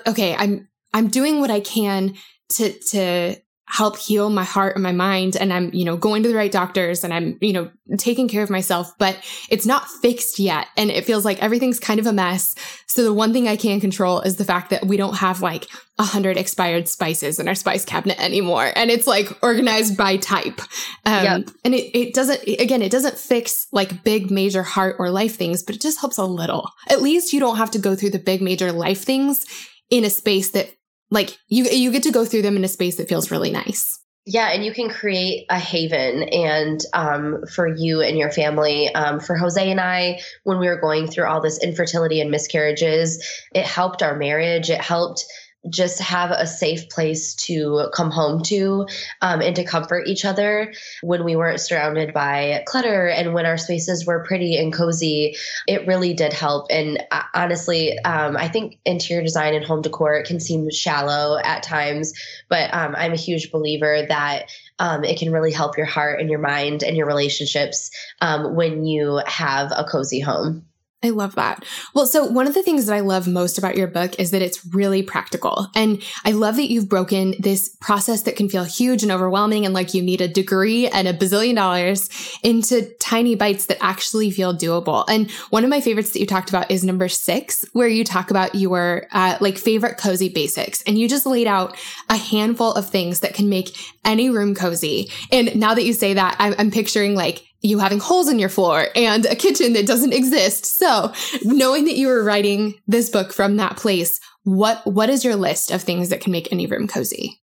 [0.06, 2.14] okay, I'm, I'm doing what I can
[2.50, 3.36] to, to
[3.70, 5.36] help heal my heart and my mind.
[5.36, 8.42] And I'm, you know, going to the right doctors and I'm, you know, taking care
[8.42, 9.18] of myself, but
[9.50, 10.68] it's not fixed yet.
[10.76, 12.54] And it feels like everything's kind of a mess.
[12.86, 15.66] So the one thing I can control is the fact that we don't have like
[15.98, 18.72] a hundred expired spices in our spice cabinet anymore.
[18.74, 20.60] And it's like organized by type.
[21.04, 21.50] Um, yep.
[21.64, 25.62] and it, it doesn't, again, it doesn't fix like big major heart or life things,
[25.62, 26.70] but it just helps a little.
[26.88, 29.44] At least you don't have to go through the big major life things
[29.90, 30.70] in a space that
[31.10, 33.98] like you you get to go through them in a space that feels really nice.
[34.26, 38.92] Yeah and you can create a haven and um, for you and your family.
[38.94, 43.24] Um, for jose and i when we were going through all this infertility and miscarriages
[43.54, 44.70] it helped our marriage.
[44.70, 45.24] It helped
[45.68, 48.86] just have a safe place to come home to
[49.22, 53.58] um, and to comfort each other when we weren't surrounded by clutter and when our
[53.58, 56.66] spaces were pretty and cozy it really did help.
[56.70, 61.62] And uh, honestly um, i think interior design and home decor can seem shallow at
[61.62, 62.12] times
[62.48, 66.30] but um, i'm a huge believer that um, it can really help your heart and
[66.30, 70.67] your mind and your relationships um, when you have a cozy home
[71.00, 71.64] I love that.
[71.94, 74.42] Well, so one of the things that I love most about your book is that
[74.42, 75.68] it's really practical.
[75.76, 79.72] And I love that you've broken this process that can feel huge and overwhelming and
[79.72, 82.10] like you need a degree and a bazillion dollars
[82.42, 85.04] into tiny bites that actually feel doable.
[85.08, 88.32] And one of my favorites that you talked about is number six, where you talk
[88.32, 90.82] about your uh, like favorite cozy basics.
[90.82, 91.76] And you just laid out
[92.08, 95.12] a handful of things that can make any room cozy.
[95.30, 98.48] And now that you say that, I'm, I'm picturing like you having holes in your
[98.48, 100.66] floor and a kitchen that doesn't exist.
[100.66, 105.36] So knowing that you were writing this book from that place, what, what is your
[105.36, 107.40] list of things that can make any room cozy?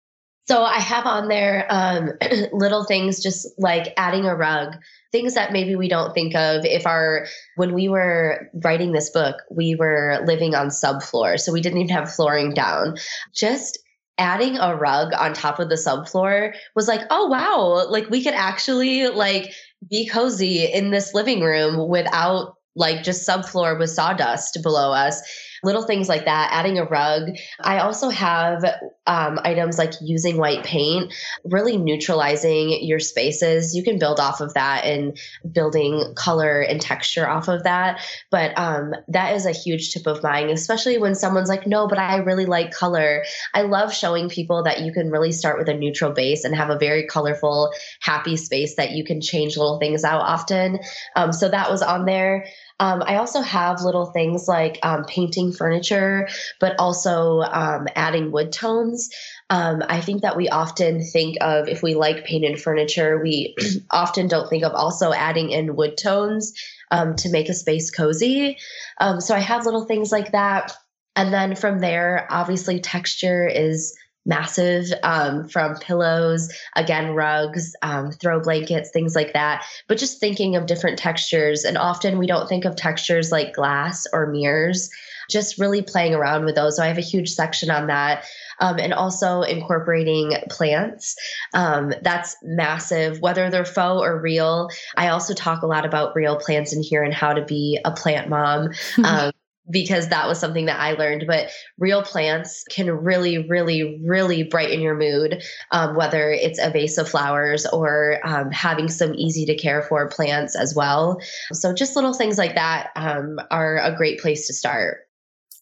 [0.46, 2.12] So I have on there um,
[2.52, 4.74] little things just like adding a rug,
[5.10, 6.64] things that maybe we don't think of.
[6.64, 11.62] If our when we were writing this book, we were living on subfloor, so we
[11.62, 12.96] didn't even have flooring down.
[13.34, 13.78] Just
[14.18, 18.34] adding a rug on top of the subfloor was like, oh wow, like we could
[18.34, 19.52] actually like
[19.88, 25.22] be cozy in this living room without like just subfloor with sawdust below us
[25.64, 27.30] little things like that, adding a rug.
[27.60, 28.64] I also have
[29.06, 31.12] um, items like using white paint,
[31.44, 33.74] really neutralizing your spaces.
[33.74, 35.18] You can build off of that and
[35.50, 38.00] building color and texture off of that.
[38.30, 41.98] But um, that is a huge tip of mine, especially when someone's like, no, but
[41.98, 43.24] I really like color.
[43.52, 46.70] I love showing people that you can really start with a neutral base and have
[46.70, 50.80] a very colorful, happy space that you can change little things out often.
[51.16, 52.46] Um, so that was on there.
[52.80, 56.28] Um, I also have little things like um, painting furniture,
[56.60, 59.10] but also um, adding wood tones.
[59.48, 63.54] Um, I think that we often think of if we like painted furniture, we
[63.90, 66.52] often don't think of also adding in wood tones
[66.90, 68.58] um, to make a space cozy.
[69.00, 70.72] Um, so I have little things like that.
[71.16, 78.40] And then from there, obviously, texture is massive um, from pillows, again, rugs, um, throw
[78.40, 79.64] blankets, things like that.
[79.88, 81.64] But just thinking of different textures.
[81.64, 84.90] And often we don't think of textures like glass or mirrors,
[85.30, 86.76] just really playing around with those.
[86.76, 88.24] So I have a huge section on that.
[88.60, 91.16] Um, and also incorporating plants.
[91.54, 94.68] Um, that's massive, whether they're faux or real.
[94.96, 97.90] I also talk a lot about real plants in here and how to be a
[97.90, 98.70] plant mom.
[99.70, 101.24] Because that was something that I learned.
[101.26, 106.98] But real plants can really, really, really brighten your mood, um, whether it's a vase
[106.98, 111.18] of flowers or um, having some easy to care for plants as well.
[111.52, 114.98] So, just little things like that um, are a great place to start.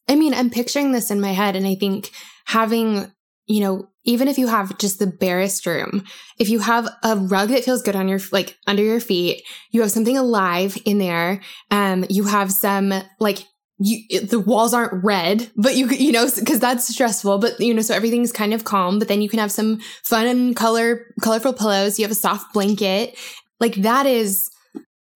[0.08, 2.10] I mean, I'm picturing this in my head, and I think
[2.44, 3.12] having
[3.46, 6.04] you know, even if you have just the barest room,
[6.38, 9.80] if you have a rug that feels good on your, like under your feet, you
[9.80, 13.44] have something alive in there, um, you have some like
[13.84, 17.82] you, the walls aren't red, but you, you know, cause that's stressful, but you know,
[17.82, 21.52] so everything's kind of calm, but then you can have some fun and color, colorful
[21.52, 21.98] pillows.
[21.98, 23.18] You have a soft blanket.
[23.60, 24.48] Like that is,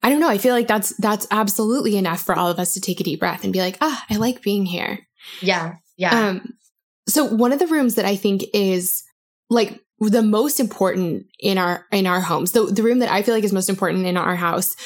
[0.03, 0.29] I don't know.
[0.29, 3.21] I feel like that's, that's absolutely enough for all of us to take a deep
[3.21, 5.07] breath and be like, ah, I like being here.
[5.41, 5.77] Yeah.
[5.97, 6.29] Yeah.
[6.29, 6.55] Um,
[7.09, 9.03] so one of the rooms that I think is
[9.49, 12.53] like the most important in our in our homes.
[12.53, 14.77] The, the room that i feel like is most important in our house.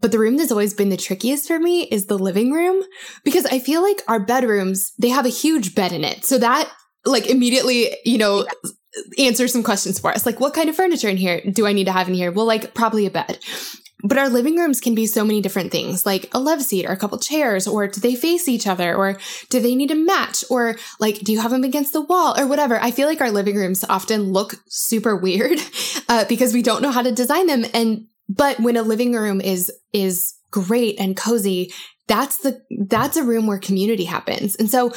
[0.00, 2.82] But the room that's always been the trickiest for me is the living room
[3.24, 6.24] because i feel like our bedrooms they have a huge bed in it.
[6.24, 6.70] So that
[7.04, 8.46] like immediately you know
[9.18, 10.26] answer some questions for us.
[10.26, 12.30] Like what kind of furniture in here do i need to have in here?
[12.30, 13.38] Well like probably a bed
[14.02, 16.92] but our living rooms can be so many different things, like a love seat or
[16.92, 20.44] a couple chairs, or do they face each other, or do they need to match,
[20.50, 22.80] or like, do you have them against the wall, or whatever.
[22.80, 25.58] I feel like our living rooms often look super weird
[26.08, 27.64] uh, because we don't know how to design them.
[27.74, 31.72] And but when a living room is is great and cozy,
[32.06, 34.56] that's the that's a room where community happens.
[34.56, 34.92] And so,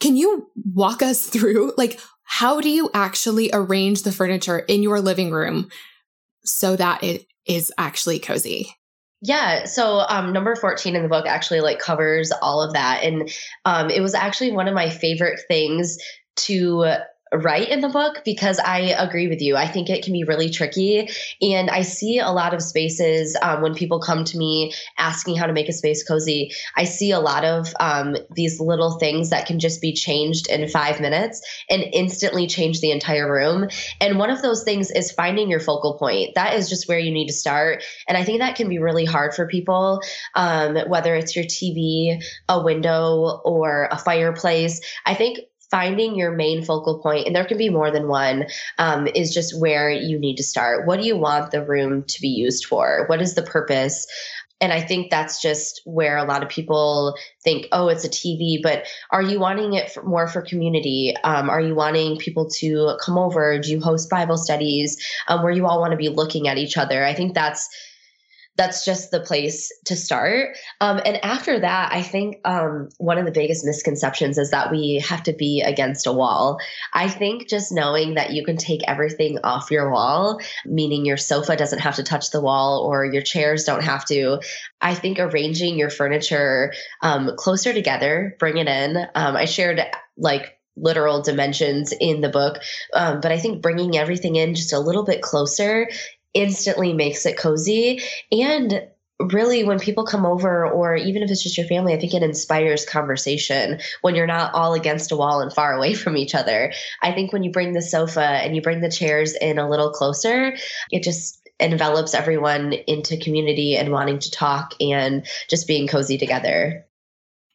[0.00, 5.00] can you walk us through like how do you actually arrange the furniture in your
[5.00, 5.70] living room
[6.44, 8.74] so that it is actually cozy.
[9.20, 9.64] Yeah.
[9.64, 13.02] So um, number 14 in the book actually like covers all of that.
[13.02, 13.30] And
[13.64, 15.98] um, it was actually one of my favorite things
[16.36, 16.94] to
[17.32, 19.56] write in the book because I agree with you.
[19.56, 21.08] I think it can be really tricky.
[21.42, 25.46] And I see a lot of spaces um, when people come to me asking how
[25.46, 26.52] to make a space cozy.
[26.76, 30.68] I see a lot of um, these little things that can just be changed in
[30.68, 33.68] five minutes and instantly change the entire room.
[34.00, 36.34] And one of those things is finding your focal point.
[36.34, 37.82] That is just where you need to start.
[38.06, 40.00] And I think that can be really hard for people,
[40.34, 44.80] um, whether it's your TV, a window, or a fireplace.
[45.06, 48.46] I think finding your main focal point, and there can be more than one,
[48.78, 50.86] um, is just where you need to start.
[50.86, 53.04] What do you want the room to be used for?
[53.06, 54.06] What is the purpose?
[54.60, 58.60] And I think that's just where a lot of people think, oh, it's a TV,
[58.60, 61.14] but are you wanting it for, more for community?
[61.22, 63.60] Um, are you wanting people to come over?
[63.60, 66.76] Do you host Bible studies um, where you all want to be looking at each
[66.76, 67.04] other?
[67.04, 67.68] I think that's
[68.58, 70.56] that's just the place to start.
[70.80, 75.02] Um, and after that, I think um, one of the biggest misconceptions is that we
[75.08, 76.58] have to be against a wall.
[76.92, 81.56] I think just knowing that you can take everything off your wall, meaning your sofa
[81.56, 84.40] doesn't have to touch the wall or your chairs don't have to.
[84.80, 88.96] I think arranging your furniture um, closer together, bring it in.
[89.14, 89.80] Um, I shared
[90.16, 92.62] like literal dimensions in the book.
[92.94, 95.88] Um, but I think bringing everything in just a little bit closer
[96.38, 98.00] instantly makes it cozy.
[98.32, 98.88] And
[99.20, 102.22] really, when people come over, or even if it's just your family, I think it
[102.22, 106.72] inspires conversation when you're not all against a wall and far away from each other.
[107.02, 109.90] I think when you bring the sofa and you bring the chairs in a little
[109.90, 110.56] closer,
[110.90, 116.86] it just envelops everyone into community and wanting to talk and just being cozy together.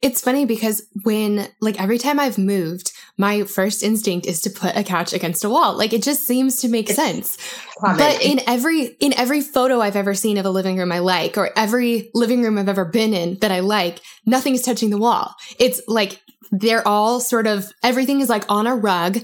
[0.03, 4.75] It's funny because when, like, every time I've moved, my first instinct is to put
[4.75, 5.77] a couch against a wall.
[5.77, 7.37] Like, it just seems to make it's sense.
[7.79, 7.97] Common.
[7.97, 11.37] But in every, in every photo I've ever seen of a living room I like,
[11.37, 14.97] or every living room I've ever been in that I like, nothing is touching the
[14.97, 15.35] wall.
[15.57, 19.19] It's like, they're all sort of, everything is like on a rug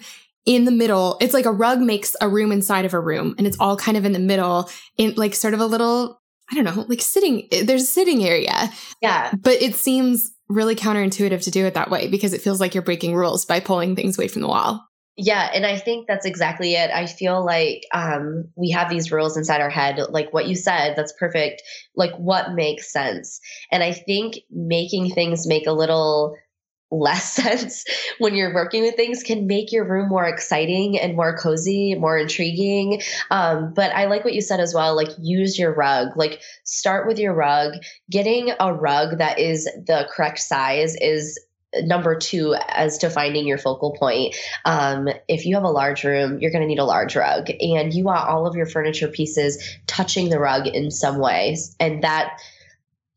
[0.46, 1.18] in the middle.
[1.20, 3.98] It's like a rug makes a room inside of a room and it's all kind
[3.98, 7.50] of in the middle in like sort of a little, I don't know, like sitting,
[7.66, 8.72] there's a sitting area.
[9.02, 9.34] Yeah.
[9.38, 12.84] But it seems really counterintuitive to do it that way because it feels like you're
[12.84, 14.86] breaking rules by pulling things away from the wall.
[15.22, 16.92] Yeah, and I think that's exactly it.
[16.92, 20.96] I feel like um, we have these rules inside our head, like what you said,
[20.96, 21.62] that's perfect.
[21.94, 23.42] Like what makes sense.
[23.70, 26.38] And I think making things make a little
[26.92, 27.86] less sense
[28.18, 32.18] when you're working with things can make your room more exciting and more cozy, more
[32.18, 33.02] intriguing.
[33.32, 34.96] Um, but I like what you said as well.
[34.96, 36.10] Like, use your rug.
[36.16, 37.74] Like, start with your rug.
[38.10, 41.40] Getting a rug that is the correct size is
[41.84, 46.40] number two as to finding your focal point um, if you have a large room
[46.42, 49.64] you're going to need a large rug and you want all of your furniture pieces
[49.86, 52.40] touching the rug in some ways and that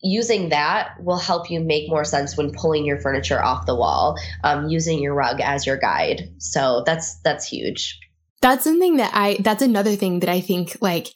[0.03, 4.19] using that will help you make more sense when pulling your furniture off the wall
[4.45, 7.99] um, using your rug as your guide so that's that's huge
[8.41, 11.09] that's something that i that's another thing that i think like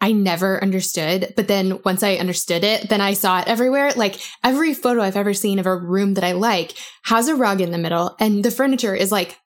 [0.00, 1.32] I never understood.
[1.36, 3.92] But then once I understood it, then I saw it everywhere.
[3.92, 7.60] Like every photo I've ever seen of a room that I like has a rug
[7.60, 9.38] in the middle and the furniture is like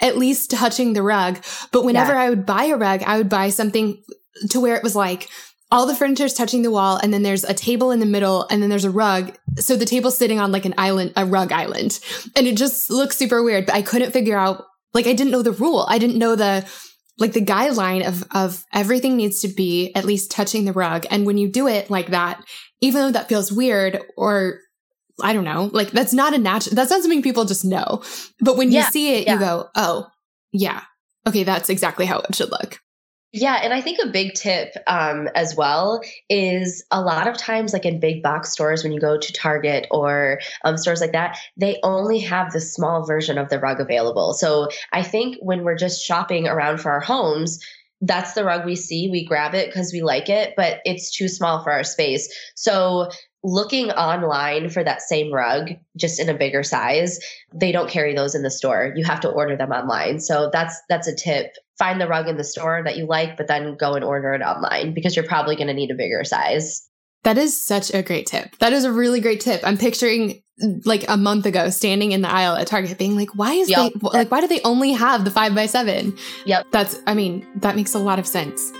[0.00, 1.38] at least touching the rug.
[1.72, 2.22] But whenever yeah.
[2.22, 4.02] I would buy a rug, I would buy something
[4.50, 5.28] to where it was like
[5.70, 8.46] all the furniture is touching the wall and then there's a table in the middle
[8.50, 9.36] and then there's a rug.
[9.56, 12.00] So the table's sitting on like an island, a rug island.
[12.34, 15.42] And it just looks super weird, but I couldn't figure out, like, I didn't know
[15.42, 15.84] the rule.
[15.86, 16.66] I didn't know the,
[17.18, 21.04] like the guideline of, of everything needs to be at least touching the rug.
[21.10, 22.42] And when you do it like that,
[22.80, 24.60] even though that feels weird or
[25.22, 28.02] I don't know, like that's not a natural, that's not something people just know.
[28.40, 29.34] But when you see it, yeah.
[29.34, 30.06] you go, oh,
[30.52, 30.82] yeah,
[31.26, 32.78] okay, that's exactly how it should look.
[33.32, 37.74] Yeah, and I think a big tip um, as well is a lot of times,
[37.74, 41.38] like in big box stores, when you go to Target or um, stores like that,
[41.54, 44.32] they only have the small version of the rug available.
[44.32, 47.58] So I think when we're just shopping around for our homes,
[48.00, 49.10] that's the rug we see.
[49.10, 52.32] We grab it because we like it, but it's too small for our space.
[52.54, 53.10] So
[53.44, 57.20] looking online for that same rug just in a bigger size
[57.54, 60.82] they don't carry those in the store you have to order them online so that's
[60.88, 63.94] that's a tip find the rug in the store that you like but then go
[63.94, 66.88] and order it online because you're probably going to need a bigger size
[67.24, 70.42] that is such a great tip that is a really great tip i'm picturing
[70.84, 73.92] like a month ago standing in the aisle at target being like why is yep.
[73.92, 77.46] they like why do they only have the five by seven yep that's i mean
[77.56, 78.72] that makes a lot of sense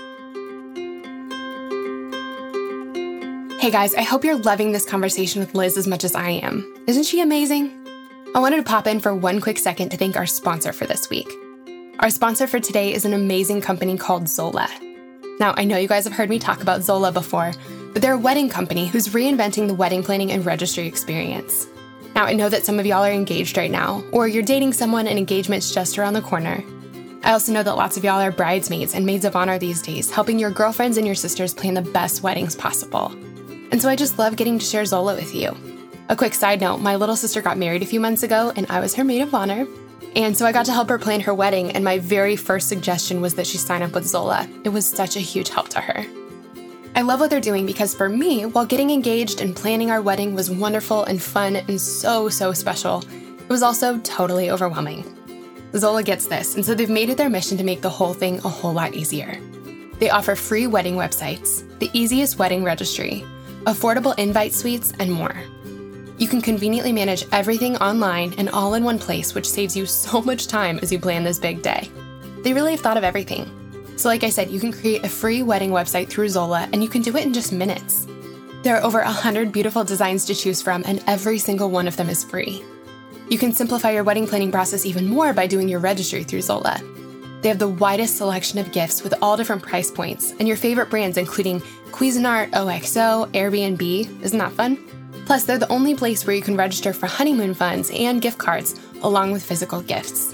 [3.59, 6.81] Hey guys, I hope you're loving this conversation with Liz as much as I am.
[6.87, 7.69] Isn't she amazing?
[8.33, 11.09] I wanted to pop in for one quick second to thank our sponsor for this
[11.09, 11.29] week.
[11.99, 14.69] Our sponsor for today is an amazing company called Zola.
[15.37, 17.51] Now, I know you guys have heard me talk about Zola before,
[17.91, 21.67] but they're a wedding company who's reinventing the wedding planning and registry experience.
[22.15, 25.07] Now, I know that some of y'all are engaged right now, or you're dating someone
[25.07, 26.63] and engagement's just around the corner.
[27.23, 30.09] I also know that lots of y'all are bridesmaids and maids of honor these days,
[30.09, 33.11] helping your girlfriends and your sisters plan the best weddings possible.
[33.73, 35.53] And so I just love getting to share Zola with you.
[36.07, 38.79] A quick side note my little sister got married a few months ago, and I
[38.79, 39.67] was her maid of honor.
[40.15, 43.21] And so I got to help her plan her wedding, and my very first suggestion
[43.21, 44.49] was that she sign up with Zola.
[44.63, 46.05] It was such a huge help to her.
[46.95, 50.35] I love what they're doing because for me, while getting engaged and planning our wedding
[50.35, 55.05] was wonderful and fun and so, so special, it was also totally overwhelming.
[55.75, 58.39] Zola gets this, and so they've made it their mission to make the whole thing
[58.39, 59.39] a whole lot easier.
[59.99, 63.23] They offer free wedding websites, the easiest wedding registry,
[63.65, 65.35] affordable invite suites, and more.
[66.19, 70.21] You can conveniently manage everything online and all in one place, which saves you so
[70.29, 71.89] much time as you plan this big day.
[72.43, 73.49] They really have thought of everything.
[73.95, 76.89] So, like I said, you can create a free wedding website through Zola and you
[76.89, 78.05] can do it in just minutes.
[78.63, 82.09] There are over 100 beautiful designs to choose from, and every single one of them
[82.09, 82.61] is free.
[83.29, 86.81] You can simplify your wedding planning process even more by doing your registry through Zola.
[87.41, 90.89] They have the widest selection of gifts with all different price points and your favorite
[90.89, 91.61] brands, including
[91.91, 94.21] Cuisinart, OXO, Airbnb.
[94.21, 94.77] Isn't that fun?
[95.29, 98.79] Plus, they're the only place where you can register for honeymoon funds and gift cards,
[99.03, 100.33] along with physical gifts.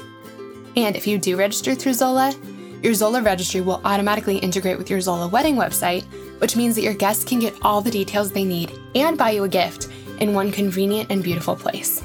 [0.78, 2.34] And if you do register through Zola,
[2.82, 6.06] your Zola registry will automatically integrate with your Zola wedding website,
[6.40, 9.44] which means that your guests can get all the details they need and buy you
[9.44, 9.90] a gift
[10.22, 12.02] in one convenient and beautiful place.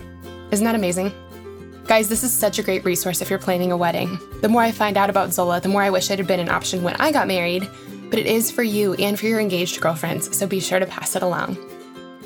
[0.50, 1.12] Isn't that amazing?
[1.86, 4.18] Guys, this is such a great resource if you're planning a wedding.
[4.40, 6.48] The more I find out about Zola, the more I wish it had been an
[6.48, 7.70] option when I got married,
[8.10, 11.14] but it is for you and for your engaged girlfriends, so be sure to pass
[11.14, 11.56] it along.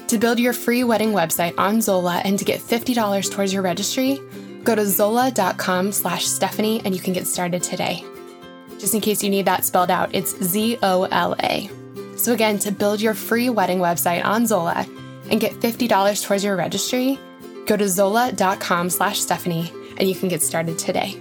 [0.09, 4.20] To build your free wedding website on Zola and to get $50 towards your registry,
[4.62, 8.05] go to zola.com slash Stephanie and you can get started today.
[8.78, 11.70] Just in case you need that spelled out, it's Z O L A.
[12.16, 14.86] So again, to build your free wedding website on Zola
[15.30, 17.18] and get $50 towards your registry,
[17.66, 21.18] go to zola.com slash Stephanie and you can get started today.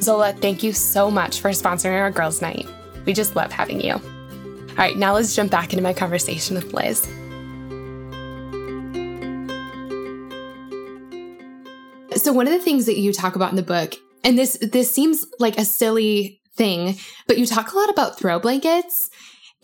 [0.00, 2.66] Zola, thank you so much for sponsoring our girls' night.
[3.06, 3.94] We just love having you.
[3.94, 7.08] All right, now let's jump back into my conversation with Liz.
[12.22, 13.94] So one of the things that you talk about in the book,
[14.24, 16.96] and this this seems like a silly thing,
[17.26, 19.10] but you talk a lot about throw blankets.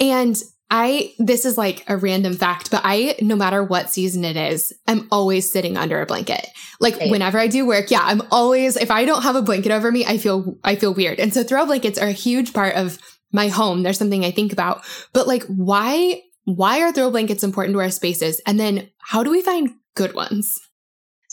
[0.00, 0.40] And
[0.70, 4.72] I this is like a random fact, but I no matter what season it is,
[4.88, 6.48] I'm always sitting under a blanket.
[6.80, 9.92] Like whenever I do work, yeah, I'm always if I don't have a blanket over
[9.92, 11.20] me, I feel I feel weird.
[11.20, 12.98] And so throw blankets are a huge part of
[13.32, 13.82] my home.
[13.82, 14.84] There's something I think about.
[15.12, 18.40] But like why why are throw blankets important to our spaces?
[18.46, 20.58] And then how do we find good ones?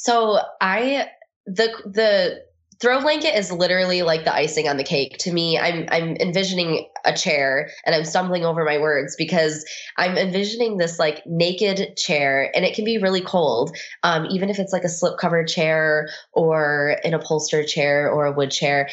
[0.04, 1.08] So I
[1.46, 2.44] the the
[2.82, 5.58] throw blanket is literally like the icing on the cake to me.
[5.58, 9.64] I'm I'm envisioning a chair and I'm stumbling over my words because
[9.98, 13.78] I'm envisioning this like naked chair and it can be really cold.
[14.04, 18.34] Um, even if it's like a slip covered chair or an upholstered chair or a
[18.34, 18.90] wood chair.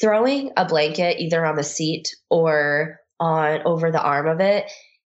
[0.00, 4.68] Throwing a blanket either on the seat or on over the arm of it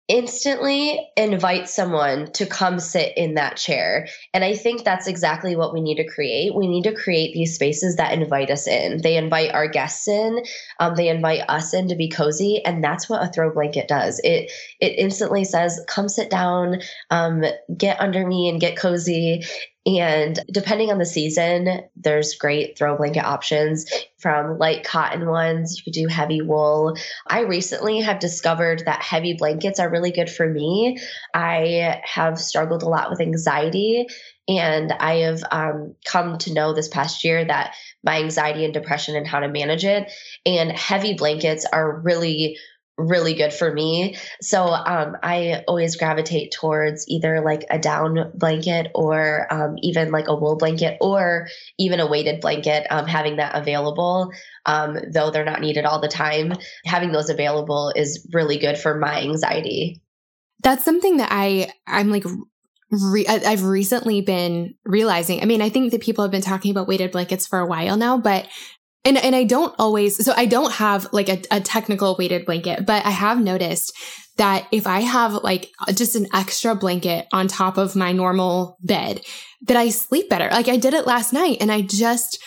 [0.07, 4.07] instantly invite someone to come sit in that chair.
[4.33, 6.55] And I think that's exactly what we need to create.
[6.55, 9.01] We need to create these spaces that invite us in.
[9.01, 10.43] They invite our guests in,
[10.79, 12.63] um, they invite us in to be cozy.
[12.63, 14.21] And that's what a throw blanket does.
[14.23, 17.43] It it instantly says, come sit down, um,
[17.75, 19.43] get under me and get cozy.
[19.87, 25.77] And depending on the season, there's great throw blanket options from light cotton ones.
[25.77, 26.97] You could do heavy wool.
[27.25, 30.97] I recently have discovered that heavy blankets are really good for me.
[31.33, 34.07] I have struggled a lot with anxiety.
[34.49, 37.73] And I have um, come to know this past year that
[38.03, 40.11] my anxiety and depression and how to manage it.
[40.45, 42.57] And heavy blankets are really
[42.97, 44.17] really good for me.
[44.41, 50.27] So um, I always gravitate towards either like a down blanket or um, even like
[50.27, 54.31] a wool blanket or even a weighted blanket, um, having that available.
[54.65, 56.53] Um, though they're not needed all the time,
[56.85, 60.01] having those available is really good for my anxiety.
[60.63, 62.25] That's something that I I'm like
[62.89, 65.41] Re- I've recently been realizing.
[65.41, 67.97] I mean, I think that people have been talking about weighted blankets for a while
[67.97, 68.47] now, but
[69.05, 72.85] and, and I don't always, so I don't have like a, a technical weighted blanket,
[72.85, 73.93] but I have noticed
[74.37, 79.21] that if I have like just an extra blanket on top of my normal bed,
[79.61, 80.49] that I sleep better.
[80.51, 82.37] Like I did it last night and I just,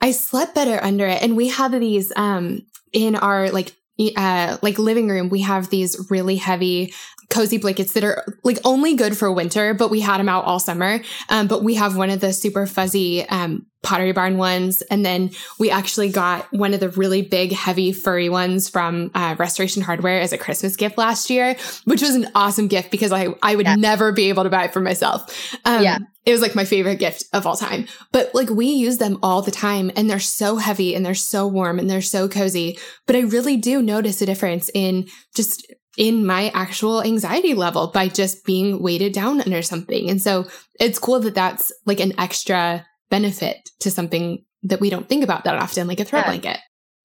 [0.00, 1.22] I slept better under it.
[1.22, 3.74] And we have these, um, in our like,
[4.16, 6.92] uh, like living room, we have these really heavy
[7.30, 10.60] cozy blankets that are like only good for winter, but we had them out all
[10.60, 11.00] summer.
[11.28, 14.82] Um, but we have one of the super fuzzy, um, Pottery Barn ones.
[14.82, 15.30] And then
[15.60, 20.20] we actually got one of the really big, heavy, furry ones from uh, Restoration Hardware
[20.20, 23.66] as a Christmas gift last year, which was an awesome gift because I, I would
[23.66, 23.76] yeah.
[23.76, 25.54] never be able to buy it for myself.
[25.64, 25.98] Um, yeah.
[26.24, 27.86] It was like my favorite gift of all time.
[28.10, 31.46] But like we use them all the time and they're so heavy and they're so
[31.46, 32.80] warm and they're so cozy.
[33.06, 35.06] But I really do notice a difference in
[35.36, 40.10] just in my actual anxiety level by just being weighted down under something.
[40.10, 40.46] And so
[40.80, 45.44] it's cool that that's like an extra benefit to something that we don't think about
[45.44, 46.26] that often, like a throw yeah.
[46.26, 46.58] blanket.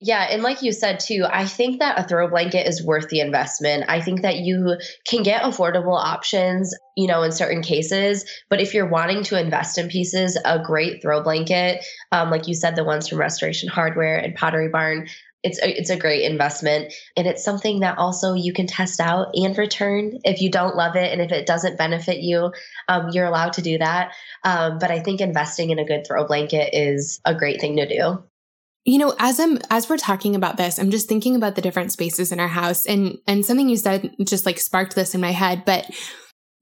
[0.03, 3.19] Yeah, and like you said too, I think that a throw blanket is worth the
[3.19, 3.85] investment.
[3.87, 4.77] I think that you
[5.07, 8.25] can get affordable options, you know, in certain cases.
[8.49, 12.55] But if you're wanting to invest in pieces, a great throw blanket, um, like you
[12.55, 15.07] said, the ones from Restoration Hardware and Pottery Barn,
[15.43, 16.93] it's a, it's a great investment.
[17.17, 20.95] And it's something that also you can test out and return if you don't love
[20.95, 21.11] it.
[21.11, 22.51] And if it doesn't benefit you
[22.87, 24.13] um, you're allowed to do that.
[24.43, 27.87] Um, but i think investing in a good throw blanket is a great thing to
[27.87, 28.23] do.
[28.83, 31.91] You know, as I'm as we're talking about this, I'm just thinking about the different
[31.91, 32.85] spaces in our house.
[32.85, 35.89] And and something you said just like sparked this in my head, but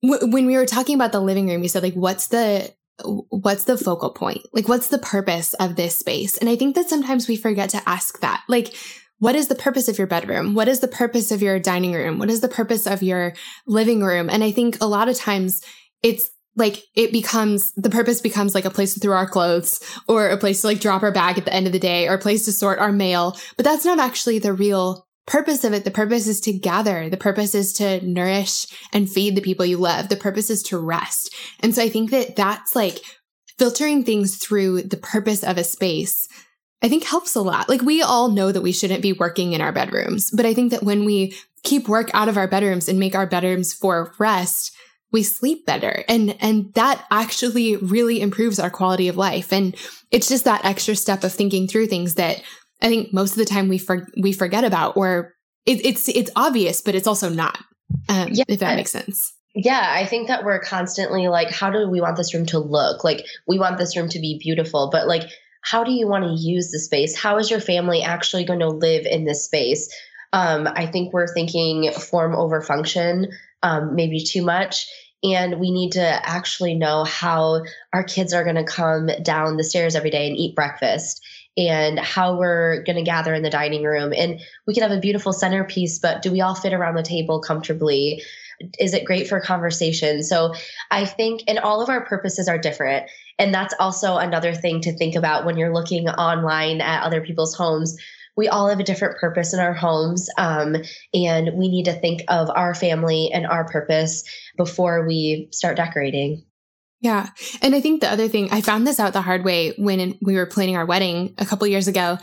[0.03, 2.73] w- when we were talking about the living room, you said like what's the
[3.03, 4.41] what's the focal point?
[4.53, 6.37] Like what's the purpose of this space?
[6.37, 8.43] And I think that sometimes we forget to ask that.
[8.47, 8.73] Like
[9.19, 10.53] what is the purpose of your bedroom?
[10.53, 12.19] What is the purpose of your dining room?
[12.19, 13.33] What is the purpose of your
[13.67, 14.29] living room?
[14.29, 15.61] And I think a lot of times
[16.01, 20.29] it's like it becomes the purpose becomes like a place to throw our clothes or
[20.29, 22.19] a place to like drop our bag at the end of the day or a
[22.19, 23.37] place to sort our mail.
[23.57, 25.85] But that's not actually the real purpose of it.
[25.85, 27.07] The purpose is to gather.
[27.07, 30.09] The purpose is to nourish and feed the people you love.
[30.09, 31.33] The purpose is to rest.
[31.61, 32.99] And so I think that that's like
[33.59, 36.27] filtering things through the purpose of a space.
[36.81, 37.69] I think helps a lot.
[37.69, 40.71] Like we all know that we shouldn't be working in our bedrooms, but I think
[40.71, 44.71] that when we keep work out of our bedrooms and make our bedrooms for rest,
[45.11, 49.75] we sleep better and and that actually really improves our quality of life and
[50.11, 52.43] it's just that extra step of thinking through things that
[52.81, 56.31] i think most of the time we for, we forget about or it, it's it's
[56.35, 57.57] obvious but it's also not
[58.07, 58.43] um, yeah.
[58.47, 62.17] if that makes sense yeah, I think that we're constantly like, how do we want
[62.17, 63.03] this room to look?
[63.03, 65.23] Like, we want this room to be beautiful, but like,
[65.61, 67.17] how do you want to use the space?
[67.17, 69.93] How is your family actually going to live in this space?
[70.33, 73.27] Um, I think we're thinking form over function,
[73.63, 74.87] um, maybe too much.
[75.23, 79.63] And we need to actually know how our kids are going to come down the
[79.63, 81.21] stairs every day and eat breakfast
[81.57, 84.13] and how we're going to gather in the dining room.
[84.15, 87.41] And we can have a beautiful centerpiece, but do we all fit around the table
[87.41, 88.23] comfortably?
[88.79, 90.23] Is it great for conversation?
[90.23, 90.53] So
[90.91, 93.09] I think, and all of our purposes are different.
[93.37, 97.55] And that's also another thing to think about when you're looking online at other people's
[97.55, 97.97] homes
[98.39, 100.29] we all have a different purpose in our homes.
[100.37, 100.77] Um,
[101.13, 104.23] and we need to think of our family and our purpose
[104.55, 106.45] before we start decorating.
[107.01, 107.29] Yeah.
[107.61, 110.35] And I think the other thing, I found this out the hard way when we
[110.35, 112.17] were planning our wedding a couple years ago.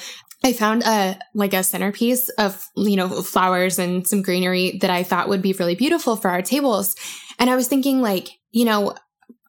[0.44, 5.02] I found a like a centerpiece of, you know, flowers and some greenery that I
[5.02, 6.94] thought would be really beautiful for our tables.
[7.38, 8.94] And I was thinking like, you know,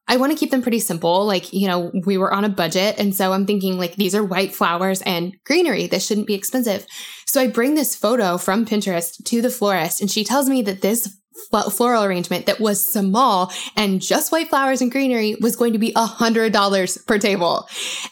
[0.08, 1.26] I want to keep them pretty simple.
[1.26, 2.96] Like, you know, we were on a budget.
[2.98, 5.88] And so I'm thinking like these are white flowers and greenery.
[5.88, 6.86] This shouldn't be expensive.
[7.26, 10.82] So I bring this photo from Pinterest to the florist and she tells me that
[10.82, 11.18] this
[11.72, 15.94] floral arrangement that was small and just white flowers and greenery was going to be
[15.96, 17.68] a hundred dollars per table.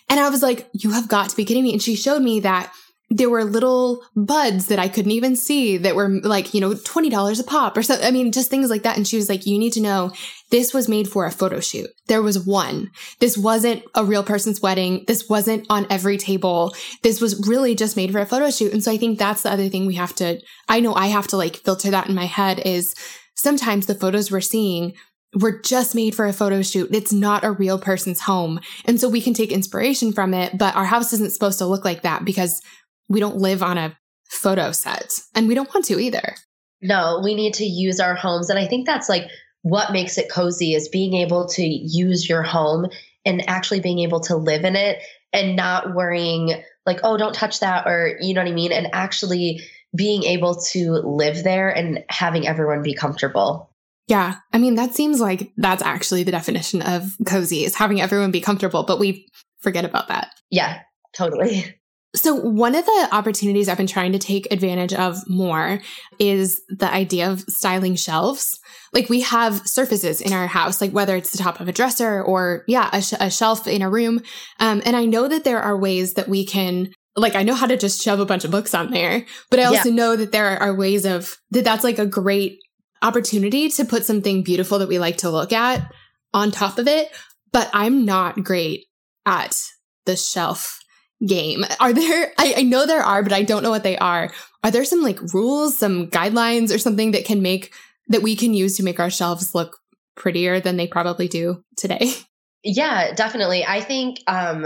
[0.10, 1.74] And I was like, you have got to be kidding me.
[1.74, 2.72] And she showed me that
[3.10, 7.40] there were little buds that I couldn't even see that were like, you know, $20
[7.40, 8.06] a pop or something.
[8.06, 8.98] I mean, just things like that.
[8.98, 10.12] And she was like, you need to know
[10.52, 11.90] this was made for a photo shoot.
[12.08, 12.92] There was one.
[13.20, 15.04] This wasn't a real person's wedding.
[15.08, 16.76] This wasn't on every table.
[17.02, 18.72] This was really just made for a photo shoot.
[18.72, 20.40] And so I think that's the other thing we have to,
[20.70, 22.94] I know I have to like filter that in my head is
[23.36, 24.94] sometimes the photos we're seeing
[25.34, 26.94] were just made for a photo shoot.
[26.94, 28.60] It's not a real person's home.
[28.86, 31.84] And so we can take inspiration from it, but our house isn't supposed to look
[31.84, 32.62] like that because
[33.10, 33.98] we don't live on a
[34.30, 36.36] photo set and we don't want to either.
[36.82, 38.50] No, we need to use our homes.
[38.50, 39.24] And I think that's like
[39.66, 42.86] what makes it cozy is being able to use your home
[43.26, 45.02] and actually being able to live in it
[45.34, 48.72] and not worrying like, oh, don't touch that or you know what I mean?
[48.72, 49.64] And actually
[49.96, 53.72] being able to live there and having everyone be comfortable.
[54.08, 54.36] Yeah.
[54.54, 58.42] I mean, that seems like that's actually the definition of cozy is having everyone be
[58.42, 59.28] comfortable, but we
[59.62, 60.30] forget about that.
[60.52, 60.82] Yeah,
[61.18, 61.76] totally.
[62.16, 65.82] So, one of the opportunities I've been trying to take advantage of more
[66.18, 68.60] is the idea of styling shelves.
[68.94, 72.24] Like, we have surfaces in our house, like whether it's the top of a dresser
[72.24, 74.22] or, yeah, a, sh- a shelf in a room.
[74.60, 77.68] Um, and I know that there are ways that we can like I know how
[77.68, 79.96] to just shove a bunch of books on there, but I also yeah.
[79.96, 82.60] know that there are ways of that that's like a great
[83.02, 85.90] opportunity to put something beautiful that we like to look at
[86.34, 87.10] on top of it.
[87.54, 88.88] But I'm not great
[89.26, 89.58] at
[90.06, 90.82] the shelf
[91.26, 91.64] game.
[91.80, 94.32] Are there, I, I, know there are, but I don't know what they are.
[94.64, 97.74] Are there some like rules, some guidelines or something that can make,
[98.08, 99.78] that we can use to make our shelves look
[100.16, 102.14] prettier than they probably do today?
[102.68, 103.64] Yeah, definitely.
[103.64, 104.66] I think, um,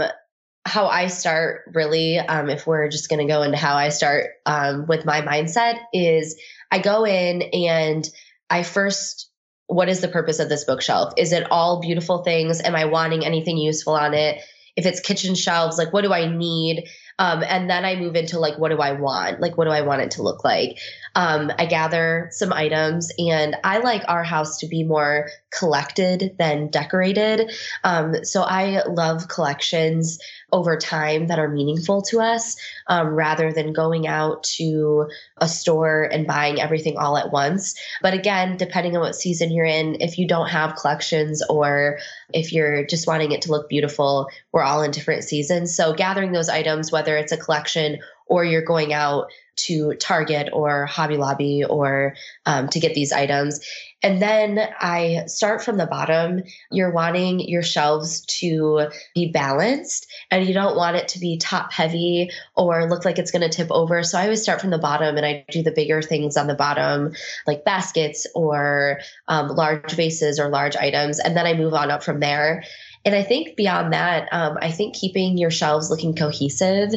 [0.64, 4.30] how I start really, um, if we're just going to go into how I start
[4.46, 6.40] um, with my mindset, is
[6.70, 8.08] I go in and
[8.48, 9.30] I first,
[9.66, 11.12] what is the purpose of this bookshelf?
[11.18, 12.62] Is it all beautiful things?
[12.62, 14.40] Am I wanting anything useful on it?
[14.76, 16.88] If it's kitchen shelves, like what do I need?
[17.18, 19.40] Um, and then I move into like, what do I want?
[19.40, 20.78] Like, what do I want it to look like?
[21.14, 26.68] Um, I gather some items, and I like our house to be more collected than
[26.68, 27.52] decorated.
[27.84, 30.20] Um, so I love collections
[30.52, 32.56] over time that are meaningful to us
[32.86, 35.08] um, rather than going out to
[35.38, 37.74] a store and buying everything all at once.
[38.02, 41.98] But again, depending on what season you're in, if you don't have collections or
[42.32, 45.74] if you're just wanting it to look beautiful, we're all in different seasons.
[45.74, 49.30] So gathering those items, whether it's a collection or you're going out
[49.66, 52.14] to Target or Hobby Lobby or
[52.46, 53.60] um, to get these items.
[54.02, 56.42] And then I start from the bottom.
[56.70, 61.72] You're wanting your shelves to be balanced and you don't want it to be top
[61.72, 64.02] heavy or look like it's going to tip over.
[64.02, 66.54] So I always start from the bottom and I do the bigger things on the
[66.54, 67.12] bottom,
[67.46, 71.18] like baskets or um, large vases or large items.
[71.18, 72.64] And then I move on up from there.
[73.04, 76.90] And I think beyond that, um, I think keeping your shelves looking cohesive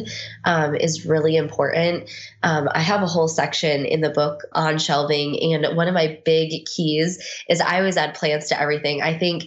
[0.44, 2.10] um, is really important.
[2.42, 6.20] Um, I have a whole section in the book on shelving, and one of my
[6.24, 9.00] big keys is I always add plants to everything.
[9.00, 9.44] I think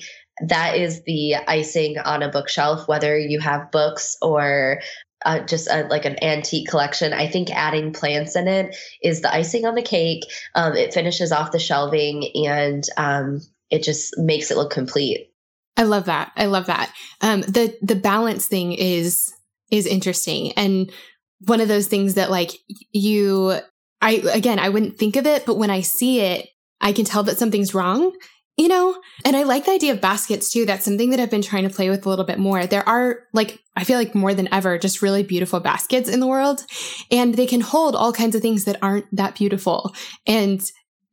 [0.47, 4.81] that is the icing on a bookshelf, whether you have books or
[5.25, 7.13] uh, just a, like an antique collection.
[7.13, 10.23] I think adding plants in it is the icing on the cake.
[10.53, 15.31] Um, it finishes off the shelving and um, it just makes it look complete.
[15.77, 16.31] I love that.
[16.35, 16.91] I love that.
[17.21, 19.31] Um, the the balance thing is
[19.71, 20.91] is interesting, and
[21.45, 22.51] one of those things that like
[22.91, 23.59] you,
[24.01, 26.49] I again, I wouldn't think of it, but when I see it,
[26.81, 28.11] I can tell that something's wrong.
[28.59, 30.65] You know, and I like the idea of baskets too.
[30.65, 32.65] That's something that I've been trying to play with a little bit more.
[32.65, 36.25] There are like, I feel like more than ever, just really beautiful baskets in the
[36.25, 36.65] world
[37.11, 39.93] and they can hold all kinds of things that aren't that beautiful.
[40.25, 40.59] And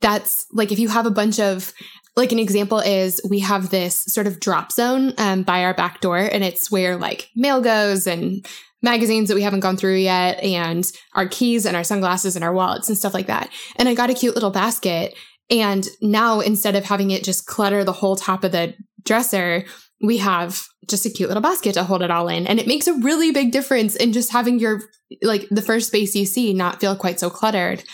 [0.01, 1.75] that's like if you have a bunch of
[2.17, 6.01] like an example is we have this sort of drop zone um, by our back
[6.01, 8.47] door, and it's where like mail goes and
[8.83, 10.85] magazines that we haven't gone through yet, and
[11.15, 13.49] our keys and our sunglasses and our wallets and stuff like that.
[13.77, 15.15] And I got a cute little basket.
[15.51, 19.65] And now instead of having it just clutter the whole top of the dresser,
[20.01, 22.47] we have just a cute little basket to hold it all in.
[22.47, 24.81] And it makes a really big difference in just having your,
[25.23, 27.85] like, the first space you see not feel quite so cluttered.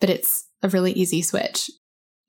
[0.00, 1.70] But it's a really easy switch.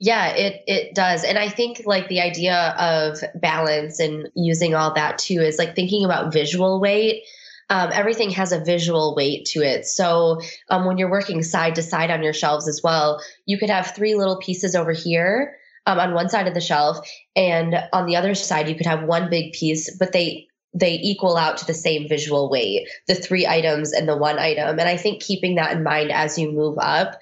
[0.03, 1.23] Yeah, it it does.
[1.23, 5.75] And I think like the idea of balance and using all that too is like
[5.75, 7.21] thinking about visual weight.
[7.69, 9.85] Um, everything has a visual weight to it.
[9.85, 13.69] So um, when you're working side to side on your shelves as well, you could
[13.69, 16.97] have three little pieces over here um, on one side of the shelf,
[17.35, 21.37] and on the other side you could have one big piece, but they they equal
[21.37, 24.79] out to the same visual weight, the three items and the one item.
[24.79, 27.19] And I think keeping that in mind as you move up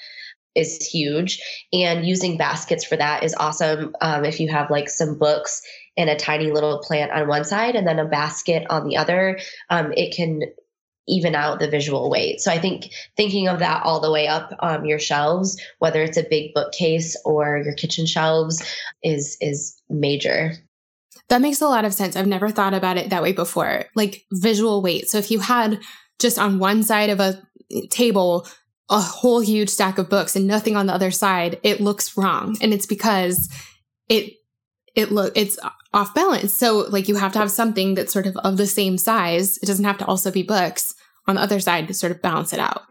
[0.56, 1.41] is huge.
[1.74, 3.95] And using baskets for that is awesome.
[4.02, 5.62] Um, if you have like some books
[5.97, 9.39] and a tiny little plant on one side and then a basket on the other,
[9.70, 10.41] um, it can
[11.08, 12.39] even out the visual weight.
[12.39, 16.18] So I think thinking of that all the way up um, your shelves, whether it's
[16.18, 18.64] a big bookcase or your kitchen shelves,
[19.04, 20.54] is is major.
[21.30, 22.16] That makes a lot of sense.
[22.16, 23.86] I've never thought about it that way before.
[23.95, 25.10] Like visual weight.
[25.10, 25.80] So if you had
[26.20, 27.41] just on one side of a
[27.89, 28.47] table
[28.89, 32.57] a whole huge stack of books and nothing on the other side, it looks wrong.
[32.61, 33.49] And it's because
[34.07, 34.33] it,
[34.95, 35.59] it look, it's
[35.93, 36.53] off balance.
[36.53, 39.57] So like you have to have something that's sort of of the same size.
[39.57, 40.95] It doesn't have to also be books
[41.27, 42.81] on the other side to sort of balance it out.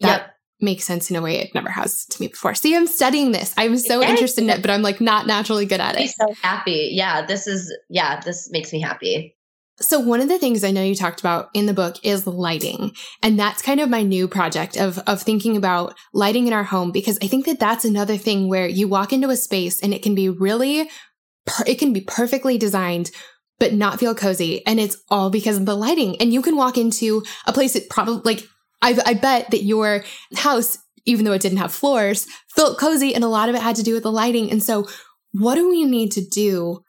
[0.00, 0.34] That yep.
[0.60, 2.54] makes sense in a way it never has to me before.
[2.54, 3.52] See, I'm studying this.
[3.56, 4.10] I'm so yes.
[4.10, 6.00] interested in it, but I'm like not naturally good at it.
[6.00, 6.90] I'm so happy.
[6.92, 7.26] Yeah.
[7.26, 9.36] This is, yeah, this makes me happy.
[9.82, 12.92] So one of the things I know you talked about in the book is lighting.
[13.22, 16.92] And that's kind of my new project of, of thinking about lighting in our home
[16.92, 20.02] because I think that that's another thing where you walk into a space and it
[20.02, 20.88] can be really,
[21.66, 23.10] it can be perfectly designed,
[23.58, 24.64] but not feel cozy.
[24.66, 26.16] And it's all because of the lighting.
[26.20, 28.44] And you can walk into a place that probably like,
[28.80, 30.04] I, I bet that your
[30.36, 33.76] house, even though it didn't have floors, felt cozy and a lot of it had
[33.76, 34.50] to do with the lighting.
[34.50, 34.86] And so
[35.32, 36.82] what do we need to do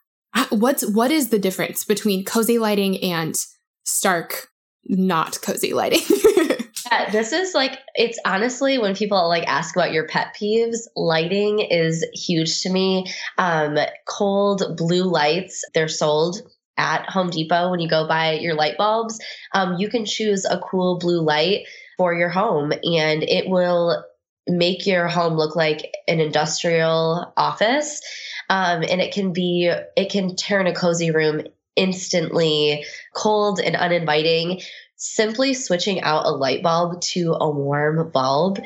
[0.49, 3.35] what's what is the difference between cozy lighting and
[3.83, 4.47] stark
[4.85, 6.01] not cozy lighting?
[6.91, 11.59] yeah, this is like it's honestly when people like ask about your pet peeves, lighting
[11.59, 13.05] is huge to me.
[13.37, 13.77] Um,
[14.07, 16.41] cold blue lights, they're sold
[16.77, 19.19] at Home Depot when you go buy your light bulbs.
[19.53, 21.65] Um, you can choose a cool blue light
[21.97, 24.03] for your home and it will
[24.47, 28.01] make your home look like an industrial office
[28.49, 31.43] um, and it can be it can turn a cozy room
[31.75, 34.61] instantly cold and uninviting.
[34.95, 38.59] Simply switching out a light bulb to a warm bulb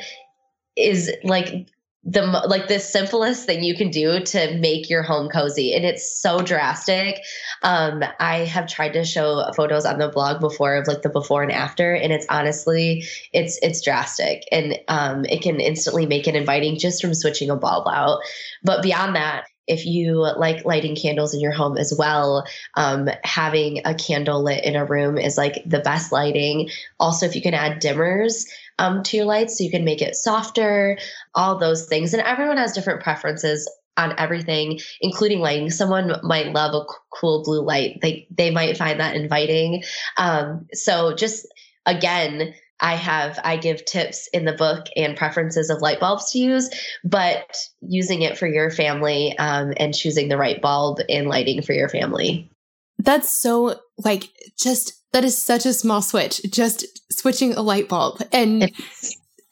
[0.76, 1.68] is like
[2.04, 6.20] the like the simplest thing you can do to make your home cozy and it's
[6.20, 7.20] so drastic.
[7.62, 11.42] Um i have tried to show photos on the blog before of like the before
[11.42, 14.44] and after and it's honestly it's it's drastic.
[14.52, 18.20] And um it can instantly make it inviting just from switching a bulb out.
[18.62, 22.44] But beyond that if you like lighting candles in your home as well,
[22.74, 26.70] um, having a candle lit in a room is like the best lighting.
[26.98, 28.46] Also, if you can add dimmers
[28.78, 30.98] um, to your lights so you can make it softer,
[31.34, 32.14] all those things.
[32.14, 35.70] And everyone has different preferences on everything, including lighting.
[35.70, 37.98] Someone might love a cool blue light.
[38.00, 39.82] They they might find that inviting.
[40.16, 41.46] Um, so just
[41.84, 46.38] again, I have I give tips in the book and preferences of light bulbs to
[46.38, 46.70] use,
[47.04, 51.72] but using it for your family um, and choosing the right bulb and lighting for
[51.72, 52.50] your family.
[52.98, 56.40] That's so like just that is such a small switch.
[56.50, 58.70] Just switching a light bulb and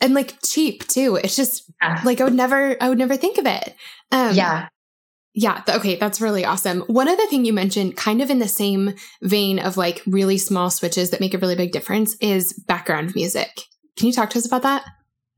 [0.01, 1.19] and like cheap too.
[1.23, 2.01] It's just yeah.
[2.05, 3.75] like I would never I would never think of it.
[4.13, 4.69] Um, yeah.
[5.39, 5.63] Yeah.
[5.69, 5.97] Okay.
[5.97, 6.81] That's really awesome.
[6.87, 10.71] One other thing you mentioned, kind of in the same vein of like really small
[10.71, 13.61] switches that make a really big difference, is background music.
[13.99, 14.87] Can you talk to us about that?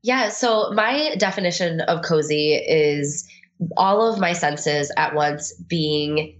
[0.01, 0.29] Yeah.
[0.29, 3.27] So, my definition of cozy is
[3.75, 6.39] all of my senses at once being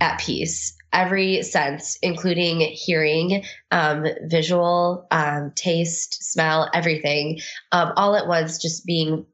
[0.00, 0.76] at peace.
[0.92, 7.40] Every sense, including hearing, um, visual, um, taste, smell, everything,
[7.72, 9.26] um, all at once just being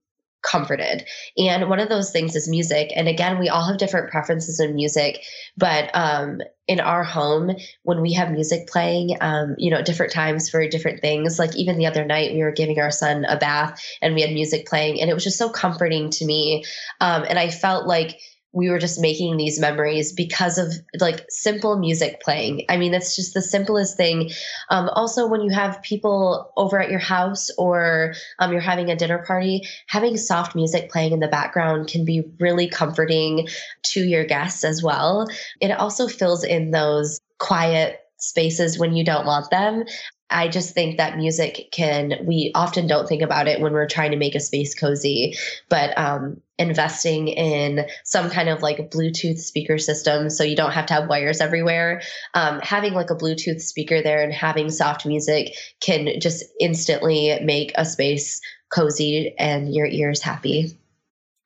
[0.42, 1.04] comforted.
[1.36, 2.92] And one of those things is music.
[2.94, 5.22] And again, we all have different preferences in music,
[5.56, 10.48] but um, in our home, when we have music playing, um, you know, different times
[10.48, 13.82] for different things, like even the other night, we were giving our son a bath
[14.00, 16.64] and we had music playing, and it was just so comforting to me.
[17.00, 18.20] Um, and I felt like,
[18.52, 22.64] we were just making these memories because of like simple music playing.
[22.68, 24.30] I mean, it's just the simplest thing.
[24.70, 28.96] Um, also, when you have people over at your house or um, you're having a
[28.96, 33.48] dinner party, having soft music playing in the background can be really comforting
[33.82, 35.28] to your guests as well.
[35.60, 39.84] It also fills in those quiet spaces when you don't want them.
[40.30, 44.10] I just think that music can, we often don't think about it when we're trying
[44.10, 45.34] to make a space cozy,
[45.68, 50.86] but um, investing in some kind of like Bluetooth speaker system so you don't have
[50.86, 52.02] to have wires everywhere.
[52.34, 57.72] Um, having like a Bluetooth speaker there and having soft music can just instantly make
[57.76, 60.76] a space cozy and your ears happy.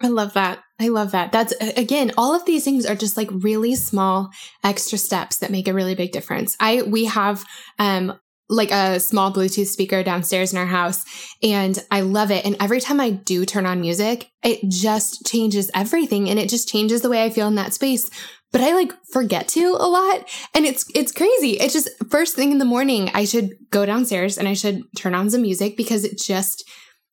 [0.03, 0.59] I love that.
[0.81, 1.31] I love that.
[1.31, 4.31] That's again, all of these things are just like really small
[4.65, 6.57] extra steps that make a really big difference.
[6.59, 7.45] I we have
[7.79, 8.19] um
[8.53, 11.05] like a small Bluetooth speaker downstairs in our house
[11.43, 12.45] and I love it.
[12.45, 16.69] And every time I do turn on music, it just changes everything and it just
[16.69, 18.11] changes the way I feel in that space.
[18.53, 21.53] But I like forget to a lot and it's, it's crazy.
[21.53, 25.15] It's just first thing in the morning, I should go downstairs and I should turn
[25.15, 26.69] on some music because it just,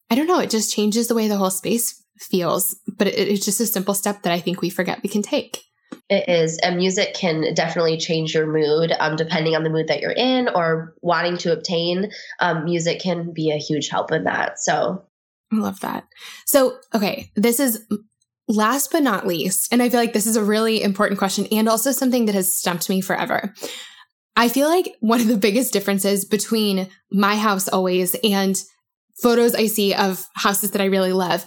[0.09, 2.77] I don't know, it just changes the way the whole space feels.
[2.97, 5.63] But it, it's just a simple step that I think we forget we can take.
[6.09, 6.57] It is.
[6.59, 10.49] And music can definitely change your mood um, depending on the mood that you're in
[10.49, 12.11] or wanting to obtain.
[12.39, 14.59] Um, music can be a huge help in that.
[14.59, 15.05] So
[15.51, 16.07] I love that.
[16.45, 17.85] So, okay, this is
[18.47, 21.69] last but not least, and I feel like this is a really important question and
[21.69, 23.53] also something that has stumped me forever.
[24.35, 28.55] I feel like one of the biggest differences between my house always and
[29.21, 31.45] photos I see of houses that I really love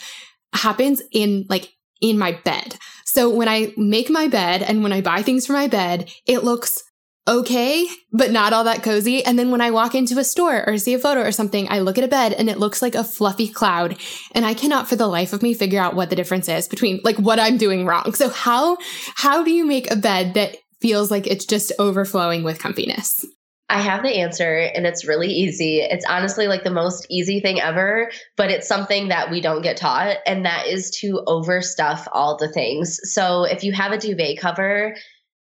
[0.53, 2.77] happens in like in my bed.
[3.13, 6.45] So when I make my bed and when I buy things for my bed, it
[6.45, 6.83] looks
[7.29, 9.23] okay, but not all that cozy.
[9.23, 11.81] And then when I walk into a store or see a photo or something, I
[11.81, 13.99] look at a bed and it looks like a fluffy cloud.
[14.35, 17.01] And I cannot for the life of me figure out what the difference is between
[17.05, 18.15] like what I'm doing wrong.
[18.15, 18.79] So how,
[19.15, 23.27] how do you make a bed that feels like it's just overflowing with comfiness?
[23.73, 25.79] I have the answer and it's really easy.
[25.79, 29.79] It's honestly like the most easy thing ever, but it's something that we don't get
[29.79, 33.01] taught, and that is to overstuff all the things.
[33.15, 34.95] So if you have a duvet cover,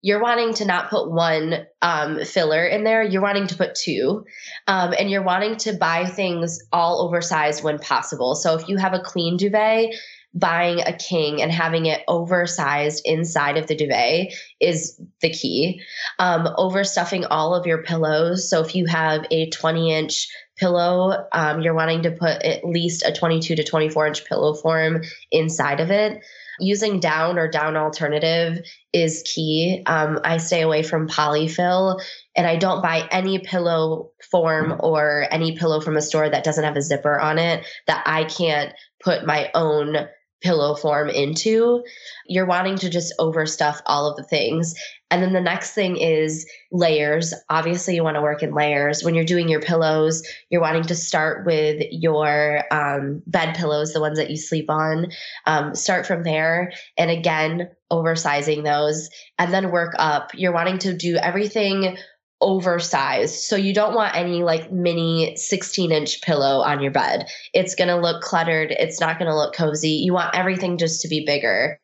[0.02, 4.26] you're wanting to not put one um, filler in there, you're wanting to put two.
[4.66, 8.34] Um, and you're wanting to buy things all oversized when possible.
[8.34, 9.94] So if you have a queen duvet,
[10.34, 15.80] buying a king and having it oversized inside of the duvet is the key.
[16.18, 18.48] Um, overstuffing all of your pillows.
[18.48, 23.04] So if you have a 20 inch pillow, um, you're wanting to put at least
[23.04, 26.22] a 22 to 24 inch pillow form inside of it.
[26.60, 29.82] Using down or down alternative is key.
[29.86, 32.02] Um, I stay away from polyfill
[32.34, 36.64] and I don't buy any pillow form or any pillow from a store that doesn't
[36.64, 40.08] have a zipper on it that I can't put my own
[40.40, 41.82] pillow form into,
[42.26, 44.74] you're wanting to just overstuff all of the things.
[45.10, 47.32] And then the next thing is layers.
[47.48, 49.02] Obviously, you want to work in layers.
[49.02, 54.00] When you're doing your pillows, you're wanting to start with your um, bed pillows, the
[54.00, 55.10] ones that you sleep on.
[55.46, 56.72] Um, start from there.
[56.98, 59.08] And again, oversizing those
[59.38, 60.32] and then work up.
[60.34, 61.96] You're wanting to do everything
[62.40, 63.34] oversized.
[63.34, 67.28] So you don't want any like mini 16 inch pillow on your bed.
[67.52, 68.70] It's going to look cluttered.
[68.70, 69.90] It's not going to look cozy.
[69.90, 71.80] You want everything just to be bigger.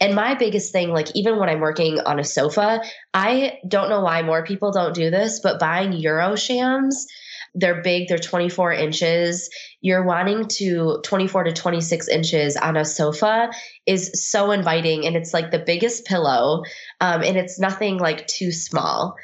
[0.00, 2.80] And my biggest thing, like even when I'm working on a sofa,
[3.14, 7.06] I don't know why more people don't do this, but buying Euro shams,
[7.54, 9.50] they're big, they're 24 inches.
[9.82, 13.50] You're wanting to 24 to 26 inches on a sofa
[13.84, 15.06] is so inviting.
[15.06, 16.62] And it's like the biggest pillow.
[17.00, 19.16] Um, and it's nothing like too small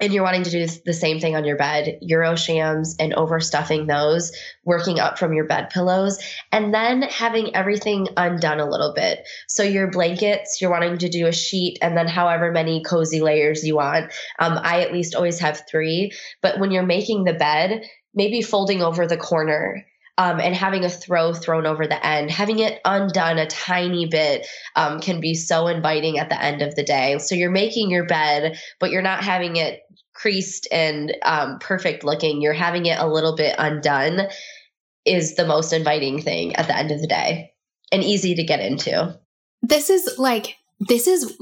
[0.00, 3.86] and you're wanting to do the same thing on your bed, Euro shams and overstuffing
[3.86, 4.32] those,
[4.64, 6.18] working up from your bed pillows,
[6.50, 9.20] and then having everything undone a little bit.
[9.46, 13.64] So your blankets, you're wanting to do a sheet and then however many cozy layers
[13.64, 14.12] you want.
[14.38, 17.82] Um, I at least always have three, but when you're making the bed,
[18.14, 19.84] maybe folding over the corner
[20.20, 24.46] um, and having a throw thrown over the end, having it undone a tiny bit
[24.76, 27.16] um, can be so inviting at the end of the day.
[27.16, 29.80] So you're making your bed, but you're not having it
[30.12, 32.42] creased and um, perfect looking.
[32.42, 34.28] You're having it a little bit undone
[35.06, 37.54] is the most inviting thing at the end of the day
[37.90, 39.18] and easy to get into.
[39.62, 41.34] This is like this is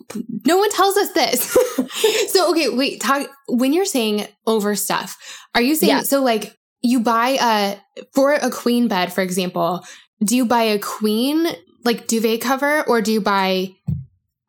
[0.46, 2.30] no one tells us this.
[2.32, 5.18] so okay, wait, talk when you're saying over stuff,
[5.56, 6.02] are you saying yeah.
[6.02, 9.84] so like you buy a for a queen bed, for example,
[10.22, 11.46] do you buy a queen
[11.84, 13.74] like duvet cover or do you buy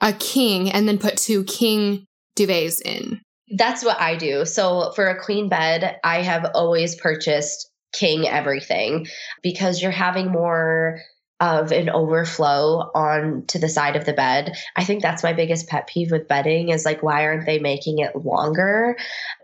[0.02, 2.06] a king and then put two king
[2.36, 3.22] duvets in?
[3.56, 4.46] That's what I do.
[4.46, 9.08] So for a queen bed, I have always purchased king everything
[9.42, 11.00] because you're having more
[11.40, 14.56] of an overflow on to the side of the bed.
[14.76, 18.00] I think that's my biggest pet peeve with bedding is like why aren't they making
[18.00, 18.98] it longer?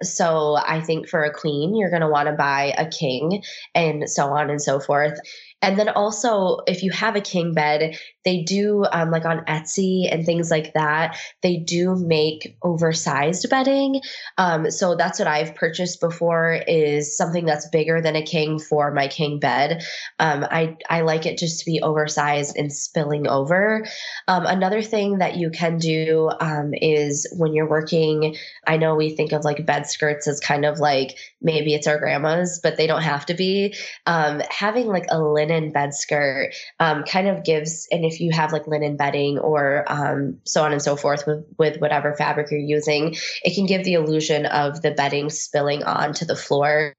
[0.04, 3.44] So I think for a queen, you're going to want to buy a king
[3.74, 5.18] and so on and so forth.
[5.62, 10.12] And then also, if you have a king bed, they do um, like on Etsy
[10.12, 11.18] and things like that.
[11.44, 14.02] They do make oversized bedding.
[14.38, 18.92] Um, so that's what I've purchased before is something that's bigger than a king for
[18.92, 19.84] my king bed.
[20.20, 23.86] Um, I I like it just to be oversized and spilling over.
[24.28, 28.36] Um, another thing that you can do um, is when you're working.
[28.66, 32.00] I know we think of like bed skirts as kind of like maybe it's our
[32.00, 33.76] grandma's, but they don't have to be.
[34.08, 38.54] Um, having like a linen bed skirt kind of gives, and if if you have
[38.54, 42.60] like linen bedding or um, so on and so forth with, with whatever fabric you're
[42.60, 46.94] using, it can give the illusion of the bedding spilling onto the floor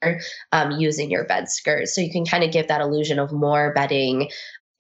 [0.53, 1.89] um, using your bed skirt.
[1.89, 4.31] So you can kind of give that illusion of more bedding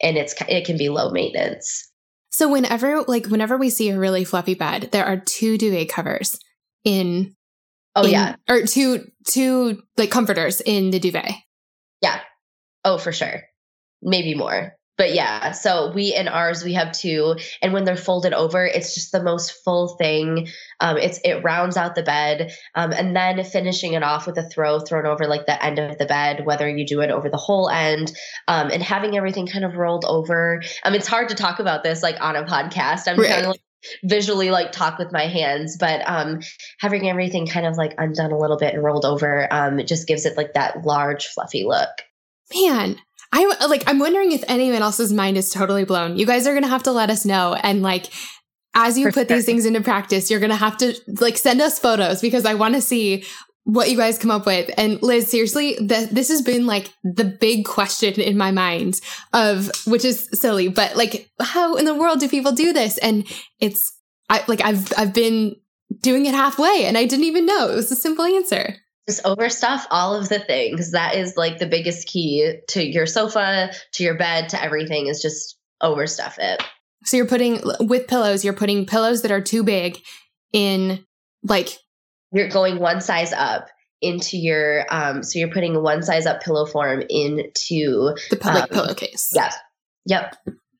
[0.02, 1.90] and it's it can be low maintenance.
[2.30, 6.38] So whenever like whenever we see a really fluffy bed, there are two duvet covers
[6.84, 7.34] in
[7.94, 8.36] Oh in, yeah.
[8.48, 11.32] Or two two like comforters in the duvet.
[12.02, 12.20] Yeah.
[12.84, 13.42] Oh, for sure.
[14.02, 18.32] Maybe more but yeah, so we and ours we have two, and when they're folded
[18.32, 20.48] over, it's just the most full thing.
[20.80, 24.48] Um, it's it rounds out the bed, um, and then finishing it off with a
[24.48, 27.36] throw thrown over like the end of the bed, whether you do it over the
[27.36, 28.12] whole end,
[28.48, 30.62] um, and having everything kind of rolled over.
[30.84, 33.06] Um, it's hard to talk about this like on a podcast.
[33.06, 33.28] I'm right.
[33.28, 33.60] kind of like
[34.02, 36.40] visually like talk with my hands but um
[36.80, 40.08] having everything kind of like undone a little bit and rolled over um it just
[40.08, 41.90] gives it like that large fluffy look
[42.52, 42.96] man
[43.32, 46.16] I like I'm wondering if anyone else's mind is totally blown.
[46.16, 48.10] You guys are going to have to let us know and like
[48.74, 49.36] as you For put sure.
[49.36, 52.54] these things into practice, you're going to have to like send us photos because I
[52.54, 53.24] want to see
[53.64, 54.70] what you guys come up with.
[54.76, 59.00] And Liz, seriously, the, this has been like the big question in my mind
[59.32, 62.98] of, which is silly, but like, how in the world do people do this?
[62.98, 63.26] And
[63.58, 63.92] it's,
[64.28, 65.56] I like, I've, I've been
[66.00, 68.76] doing it halfway and I didn't even know it was a simple answer
[69.08, 70.92] just overstuff all of the things.
[70.92, 75.22] That is like the biggest key to your sofa, to your bed, to everything is
[75.22, 76.62] just overstuff it.
[77.04, 79.98] So you're putting with pillows, you're putting pillows that are too big
[80.52, 81.04] in
[81.42, 81.68] like
[82.32, 83.68] you're going one size up
[84.02, 88.68] into your um so you're putting one size up pillow form into the public um,
[88.70, 89.30] pillowcase.
[89.34, 89.52] Yeah.
[90.06, 90.36] Yep.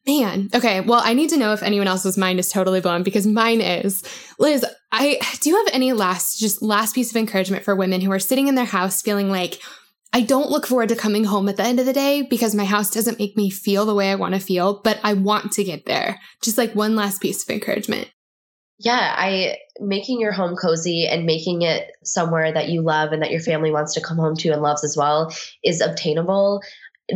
[0.06, 0.80] Man, okay.
[0.80, 4.04] Well, I need to know if anyone else's mind is totally blown because mine is.
[4.38, 8.12] Liz, I do you have any last just last piece of encouragement for women who
[8.12, 9.60] are sitting in their house feeling like
[10.12, 12.64] I don't look forward to coming home at the end of the day because my
[12.64, 15.64] house doesn't make me feel the way I want to feel, but I want to
[15.64, 16.20] get there.
[16.40, 18.08] Just like one last piece of encouragement.
[18.78, 23.30] Yeah, I making your home cozy and making it somewhere that you love and that
[23.30, 25.34] your family wants to come home to and loves as well
[25.64, 26.62] is obtainable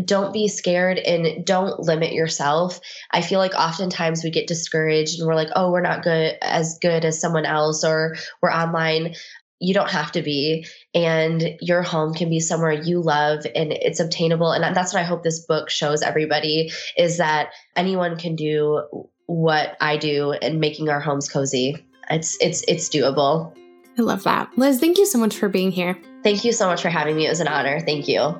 [0.04, 2.80] don't be scared and don't limit yourself.
[3.10, 6.78] I feel like oftentimes we get discouraged and we're like, oh, we're not good as
[6.80, 9.14] good as someone else or we're online.
[9.58, 10.66] You don't have to be.
[10.94, 14.52] And your home can be somewhere you love and it's obtainable.
[14.52, 18.82] And that's what I hope this book shows everybody is that anyone can do
[19.26, 21.84] what I do in making our homes cozy.
[22.10, 23.56] It's it's it's doable.
[23.98, 24.50] I love that.
[24.56, 25.98] Liz, thank you so much for being here.
[26.22, 27.26] Thank you so much for having me.
[27.26, 27.80] It was an honor.
[27.80, 28.34] Thank you.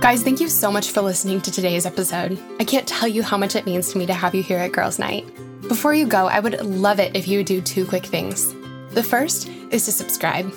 [0.00, 2.38] Guys, thank you so much for listening to today's episode.
[2.58, 4.72] I can't tell you how much it means to me to have you here at
[4.72, 5.26] Girls Night.
[5.68, 8.54] Before you go, I would love it if you would do two quick things.
[8.94, 10.54] The first is to subscribe.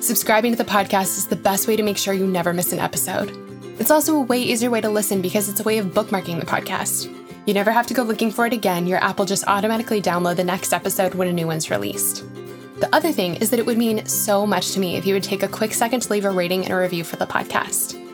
[0.00, 2.78] Subscribing to the podcast is the best way to make sure you never miss an
[2.78, 3.36] episode.
[3.80, 6.46] It's also a way easier way to listen because it's a way of bookmarking the
[6.46, 7.12] podcast.
[7.44, 10.36] You never have to go looking for it again, your app will just automatically download
[10.36, 12.24] the next episode when a new one's released.
[12.78, 15.24] The other thing is that it would mean so much to me if you would
[15.24, 18.05] take a quick second to leave a rating and a review for the podcast.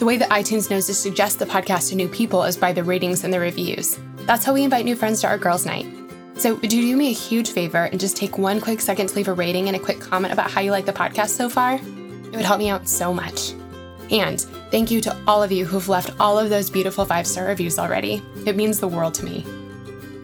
[0.00, 2.82] The way that iTunes knows to suggest the podcast to new people is by the
[2.82, 3.98] ratings and the reviews.
[4.20, 5.86] That's how we invite new friends to our girls' night.
[6.38, 9.14] So, would you do me a huge favor and just take one quick second to
[9.14, 11.74] leave a rating and a quick comment about how you like the podcast so far?
[11.74, 13.52] It would help me out so much.
[14.10, 14.40] And
[14.70, 17.78] thank you to all of you who've left all of those beautiful five star reviews
[17.78, 18.22] already.
[18.46, 19.44] It means the world to me.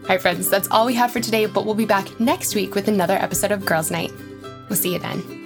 [0.09, 2.87] Right, friends, that's all we have for today, but we'll be back next week with
[2.87, 4.11] another episode of Girls' Night.
[4.69, 5.36] We'll see you then.